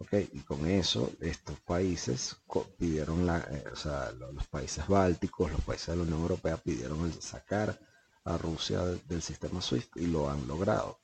Okay, 0.00 0.28
y 0.32 0.40
con 0.40 0.64
eso 0.66 1.10
estos 1.20 1.58
países 1.60 2.36
pidieron 2.78 3.26
la, 3.26 3.38
eh, 3.50 3.64
o 3.72 3.76
sea, 3.76 4.12
los 4.12 4.46
países 4.46 4.86
bálticos, 4.86 5.50
los 5.50 5.60
países 5.62 5.88
de 5.88 5.96
la 5.96 6.02
Unión 6.02 6.20
Europea 6.20 6.56
pidieron 6.56 7.12
sacar 7.20 7.76
a 8.24 8.38
Rusia 8.38 8.84
del, 8.84 9.22
sistema 9.22 9.60
SWIFT 9.60 9.96
y 9.96 10.06
lo 10.06 10.30
han 10.30 10.46
logrado. 10.46 11.00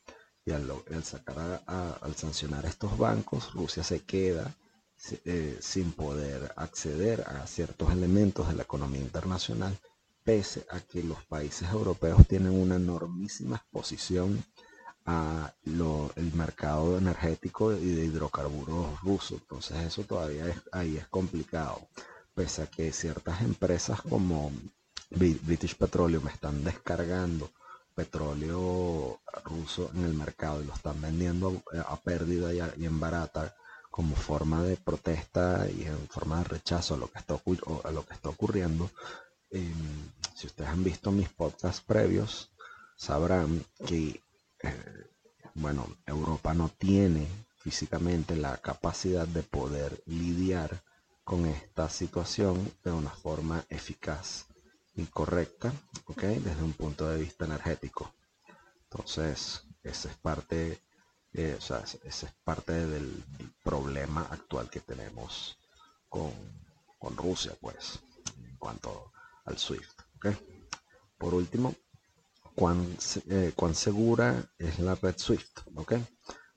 Y 0.46 0.52
al, 0.52 0.70
sacar 1.02 1.64
al 1.66 2.14
sancionar 2.16 2.66
a 2.66 2.68
estos 2.68 2.96
bancos, 2.96 3.52
Rusia 3.52 3.82
se 3.82 4.04
queda 4.04 4.54
eh, 5.24 5.58
sin 5.60 5.92
poder 5.92 6.52
acceder 6.56 7.22
a 7.22 7.46
ciertos 7.46 7.90
elementos 7.90 8.46
de 8.48 8.54
la 8.54 8.62
economía 8.62 9.00
internacional, 9.00 9.76
pese 10.22 10.66
a 10.70 10.80
que 10.80 11.02
los 11.02 11.24
países 11.24 11.68
europeos 11.70 12.26
tienen 12.28 12.52
una 12.52 12.76
enormísima 12.76 13.56
exposición 13.56 14.44
a 15.06 15.52
lo, 15.64 16.10
el 16.16 16.32
mercado 16.34 16.98
energético 16.98 17.72
y 17.72 17.94
de 17.94 18.06
hidrocarburos 18.06 19.00
rusos. 19.02 19.40
Entonces 19.40 19.78
eso 19.78 20.02
todavía 20.04 20.48
es, 20.48 20.56
ahí 20.72 20.96
es 20.96 21.06
complicado. 21.08 21.86
Pese 22.34 22.62
a 22.62 22.66
que 22.66 22.92
ciertas 22.92 23.42
empresas 23.42 24.00
como 24.02 24.50
British 25.10 25.76
Petroleum 25.76 26.26
están 26.28 26.64
descargando 26.64 27.50
petróleo 27.94 29.20
ruso 29.44 29.90
en 29.94 30.04
el 30.04 30.14
mercado 30.14 30.62
y 30.62 30.66
lo 30.66 30.74
están 30.74 31.00
vendiendo 31.00 31.62
a, 31.86 31.96
pérdida 32.00 32.52
y, 32.52 32.84
en 32.84 32.98
barata 32.98 33.54
como 33.90 34.16
forma 34.16 34.62
de 34.64 34.76
protesta 34.76 35.68
y 35.70 35.84
en 35.84 36.08
forma 36.08 36.38
de 36.38 36.44
rechazo 36.44 36.94
a 36.94 36.96
lo 36.96 37.08
que 37.08 37.18
está, 37.18 37.34
a 37.34 37.90
lo 37.92 38.04
que 38.04 38.14
está 38.14 38.28
ocurriendo. 38.30 38.90
Em, 39.50 40.10
si 40.34 40.48
ustedes 40.48 40.70
han 40.70 40.82
visto 40.82 41.12
mis 41.12 41.28
podcasts 41.28 41.80
previos, 41.80 42.50
sabrán 42.96 43.64
que, 43.86 44.20
bueno, 45.54 45.86
Europa 46.06 46.54
no 46.54 46.68
tiene 46.68 47.26
físicamente 47.56 48.36
la 48.36 48.56
capacidad 48.58 49.26
de 49.26 49.42
poder 49.42 50.02
lidiar 50.06 50.82
con 51.24 51.46
esta 51.46 51.88
situación 51.88 52.70
de 52.84 52.92
una 52.92 53.10
forma 53.10 53.64
eficaz 53.70 54.46
y 54.94 55.06
correcta, 55.06 55.72
¿ok? 56.06 56.22
Desde 56.22 56.62
un 56.62 56.74
punto 56.74 57.08
de 57.08 57.18
vista 57.18 57.46
energético. 57.46 58.12
Entonces, 58.90 59.62
esa 59.82 60.10
es 60.10 60.16
parte, 60.16 60.80
eh, 61.32 61.56
o 61.58 61.60
sea, 61.60 61.78
ese 61.78 62.26
es 62.26 62.32
parte 62.44 62.72
del, 62.72 63.24
problema 63.62 64.28
actual 64.30 64.68
que 64.68 64.80
tenemos 64.80 65.56
con, 66.08 66.32
Rusia, 67.16 67.52
pues, 67.60 67.98
en 68.44 68.56
cuanto 68.56 69.12
al 69.46 69.58
SWIFT. 69.58 70.00
Por 71.18 71.34
último, 71.34 71.74
¿cuán, 72.54 72.96
eh, 73.28 73.52
¿cuán 73.54 73.74
segura 73.74 74.44
es 74.58 74.78
la 74.78 74.94
red 74.94 75.14
SWIFT, 75.18 75.58
¿ok? 75.76 75.94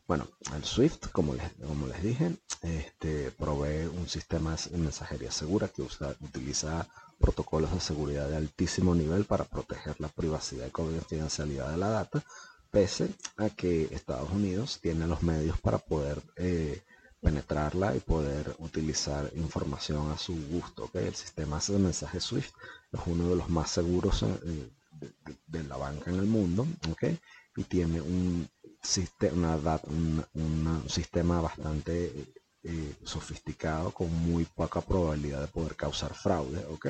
Bueno, 0.07 0.25
el 0.55 0.63
Swift, 0.63 1.09
como 1.11 1.33
les, 1.33 1.51
como 1.55 1.85
les 1.85 2.01
dije, 2.01 2.37
este, 2.61 3.29
provee 3.31 3.87
un 3.87 4.07
sistema 4.07 4.55
de 4.55 4.77
mensajería 4.77 5.31
segura 5.31 5.67
que 5.67 5.81
usa, 5.81 6.15
utiliza 6.21 6.87
protocolos 7.19 7.73
de 7.73 7.81
seguridad 7.81 8.29
de 8.29 8.37
altísimo 8.37 8.95
nivel 8.95 9.25
para 9.25 9.43
proteger 9.43 9.99
la 9.99 10.07
privacidad 10.07 10.65
y 10.67 10.71
confidencialidad 10.71 11.71
de 11.71 11.77
la 11.77 11.89
data, 11.89 12.23
pese 12.71 13.09
a 13.35 13.49
que 13.49 13.89
Estados 13.91 14.29
Unidos 14.31 14.79
tiene 14.81 15.07
los 15.07 15.23
medios 15.23 15.59
para 15.59 15.77
poder 15.77 16.21
eh, 16.37 16.81
penetrarla 17.19 17.93
y 17.93 17.99
poder 17.99 18.55
utilizar 18.59 19.29
información 19.35 20.09
a 20.11 20.17
su 20.17 20.35
gusto. 20.47 20.89
El 20.93 21.15
sistema 21.15 21.59
de 21.67 21.79
mensaje 21.79 22.21
SWIFT 22.21 22.55
es 22.93 22.99
uno 23.07 23.27
de 23.27 23.35
los 23.35 23.49
más 23.49 23.71
seguros 23.71 24.23
eh, 24.23 24.69
de, 24.99 25.63
la 25.63 25.77
banca 25.77 26.11
en 26.11 26.19
el 26.19 26.25
mundo 26.25 26.67
y 27.55 27.63
tiene 27.63 28.01
un 28.01 28.47
sistema, 28.81 29.57
un, 29.83 30.83
sistema 30.87 31.41
bastante 31.41 32.33
eh, 32.63 32.95
sofisticado 33.03 33.91
con 33.91 34.11
muy 34.13 34.45
poca 34.45 34.81
probabilidad 34.81 35.41
de 35.41 35.47
poder 35.47 35.75
causar 35.75 36.13
fraude, 36.13 36.65
¿ok? 36.69 36.87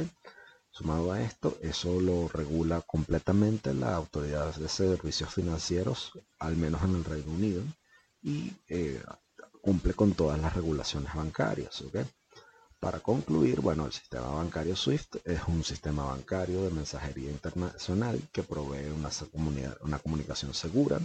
Sumado 0.70 1.12
a 1.12 1.22
esto, 1.22 1.58
eso 1.62 2.00
lo 2.00 2.28
regula 2.28 2.82
completamente 2.82 3.74
la 3.74 3.96
autoridad 3.96 4.54
de 4.56 4.70
servicios 4.70 5.34
financieros, 5.34 6.12
al 6.40 6.56
menos 6.56 6.84
en 6.84 6.96
el 6.96 7.04
Reino 7.04 7.32
Unido, 7.32 7.64
y 8.22 8.54
eh, 8.68 9.02
cumple 9.62 9.94
con 9.94 10.14
todas 10.14 10.40
las 10.40 10.54
regulaciones 10.54 11.14
bancarias, 11.14 11.82
¿ok? 11.82 11.98
Para 12.80 13.00
concluir, 13.00 13.60
bueno, 13.62 13.88
el 13.88 13.92
sistema 13.92 14.28
bancario 14.28 14.76
SWIFT 14.76 15.16
es 15.26 15.42
un 15.48 15.64
sistema 15.64 16.06
bancario 16.06 16.62
de 16.62 16.70
mensajería 16.70 17.32
internacional 17.32 18.22
que 18.32 18.44
provee 18.44 18.92
una, 18.92 19.10
una 19.82 19.98
comunicación 19.98 20.54
segura 20.54 21.00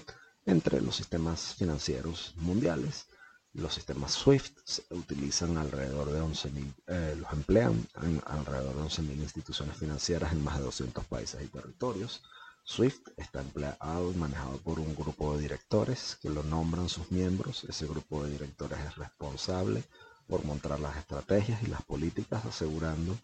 entre 0.44 0.82
los 0.82 0.96
sistemas 0.96 1.54
financieros 1.54 2.34
mundiales. 2.36 3.06
Los 3.54 3.72
sistemas 3.72 4.12
SWIFT 4.12 4.58
se 4.64 4.82
utilizan 4.90 5.56
alrededor 5.56 6.12
de 6.12 6.20
11.000, 6.20 6.74
eh, 6.88 7.16
los 7.18 7.32
emplean 7.32 7.88
en 8.02 8.22
alrededor 8.26 8.76
de 8.76 8.82
11.000 8.82 9.22
instituciones 9.22 9.76
financieras 9.76 10.32
en 10.32 10.44
más 10.44 10.58
de 10.58 10.64
200 10.64 11.06
países 11.06 11.42
y 11.42 11.46
territorios. 11.46 12.22
SWIFT 12.64 13.08
está 13.16 13.40
empleado 13.40 14.12
y 14.12 14.16
manejado 14.16 14.58
por 14.58 14.78
un 14.78 14.94
grupo 14.94 15.34
de 15.34 15.42
directores 15.42 16.18
que 16.20 16.28
lo 16.28 16.42
nombran 16.42 16.90
sus 16.90 17.10
miembros. 17.10 17.64
Ese 17.64 17.86
grupo 17.86 18.24
de 18.24 18.32
directores 18.32 18.78
es 18.78 18.94
responsable 18.96 19.84
por 20.26 20.44
montar 20.44 20.78
las 20.80 20.96
estrategias 20.96 21.62
y 21.62 21.66
las 21.66 21.82
políticas 21.82 22.44
asegurando 22.44 23.18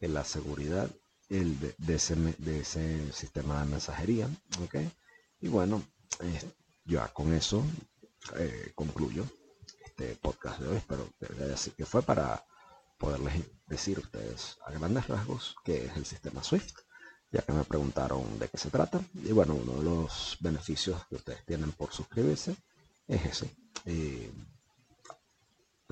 la 0.00 0.24
seguridad 0.24 0.90
de, 1.28 1.94
ese, 1.94 2.16
de, 2.16 2.60
ese, 2.60 3.12
sistema 3.12 3.60
de 3.62 3.70
mensajería. 3.70 4.28
Y 5.40 5.48
bueno, 5.48 5.82
ya 6.84 7.08
con 7.08 7.32
eso 7.32 7.64
eh, 8.36 8.72
concluyo 8.74 9.24
este 9.84 10.16
podcast 10.16 10.60
de 10.60 10.68
hoy. 10.68 10.76
Espero 10.76 11.08
que 11.76 11.86
fue 11.86 12.02
para 12.02 12.44
poderles 12.98 13.34
decir 13.66 13.98
a 13.98 14.00
ustedes 14.00 14.58
a 14.66 14.72
grandes 14.72 15.08
rasgos 15.08 15.56
qué 15.64 15.86
es 15.86 15.96
el 15.96 16.06
sistema 16.06 16.42
SWIFT, 16.42 16.76
ya 17.32 17.42
que 17.42 17.52
me 17.52 17.64
preguntaron 17.64 18.38
de 18.38 18.48
qué 18.48 18.58
se 18.58 18.70
trata. 18.70 19.00
Y 19.14 19.32
bueno, 19.32 19.54
uno 19.54 19.78
de 19.78 19.84
los 19.84 20.36
beneficios 20.40 21.04
que 21.08 21.16
ustedes 21.16 21.44
tienen 21.46 21.72
por 21.72 21.92
suscribirse 21.92 22.54
es 23.08 23.24
ese. 23.24 23.50
Eh, 23.86 24.30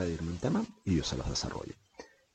pedirme 0.00 0.30
un 0.30 0.38
tema 0.38 0.64
y 0.86 0.96
yo 0.96 1.04
se 1.04 1.14
los 1.14 1.28
desarrollo. 1.28 1.74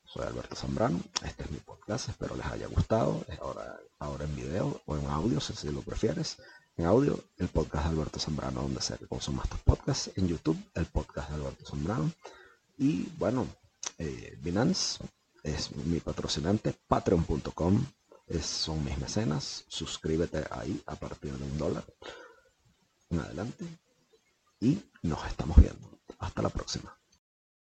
Soy 0.04 0.24
Alberto 0.24 0.54
Zambrano, 0.54 1.00
este 1.24 1.42
es 1.42 1.50
mi 1.50 1.58
podcast, 1.58 2.08
espero 2.08 2.36
les 2.36 2.46
haya 2.46 2.68
gustado, 2.68 3.24
ahora, 3.40 3.80
ahora 3.98 4.24
en 4.24 4.36
video 4.36 4.80
o 4.86 4.96
en 4.96 5.04
audio 5.06 5.40
si 5.40 5.72
lo 5.72 5.80
prefieres 5.82 6.36
en 6.76 6.84
audio, 6.84 7.18
el 7.38 7.48
podcast 7.48 7.86
de 7.86 7.90
Alberto 7.90 8.20
Zambrano, 8.20 8.62
donde 8.62 8.80
sea 8.80 8.98
que 8.98 9.06
tus 9.06 9.60
podcasts. 9.64 10.12
En 10.14 10.28
YouTube, 10.28 10.56
el 10.74 10.86
podcast 10.86 11.30
de 11.30 11.34
Alberto 11.36 11.66
Zambrano. 11.66 12.12
Y 12.78 13.08
bueno, 13.18 13.48
eh, 13.98 14.38
Binance 14.42 14.98
es 15.42 15.74
mi 15.74 15.98
patrocinante. 15.98 16.72
Patreon.com 16.86 17.84
son 18.42 18.84
mis 18.84 18.98
mecenas. 18.98 19.64
Suscríbete 19.68 20.44
ahí 20.50 20.80
a 20.86 20.94
partir 20.94 21.32
de 21.32 21.44
un 21.44 21.58
dólar 21.58 21.84
en 23.08 23.20
adelante. 23.20 23.64
Y 24.60 24.78
nos 25.02 25.26
estamos 25.26 25.56
viendo. 25.56 25.98
Hasta 26.18 26.42
la 26.42 26.50
próxima. 26.50 26.96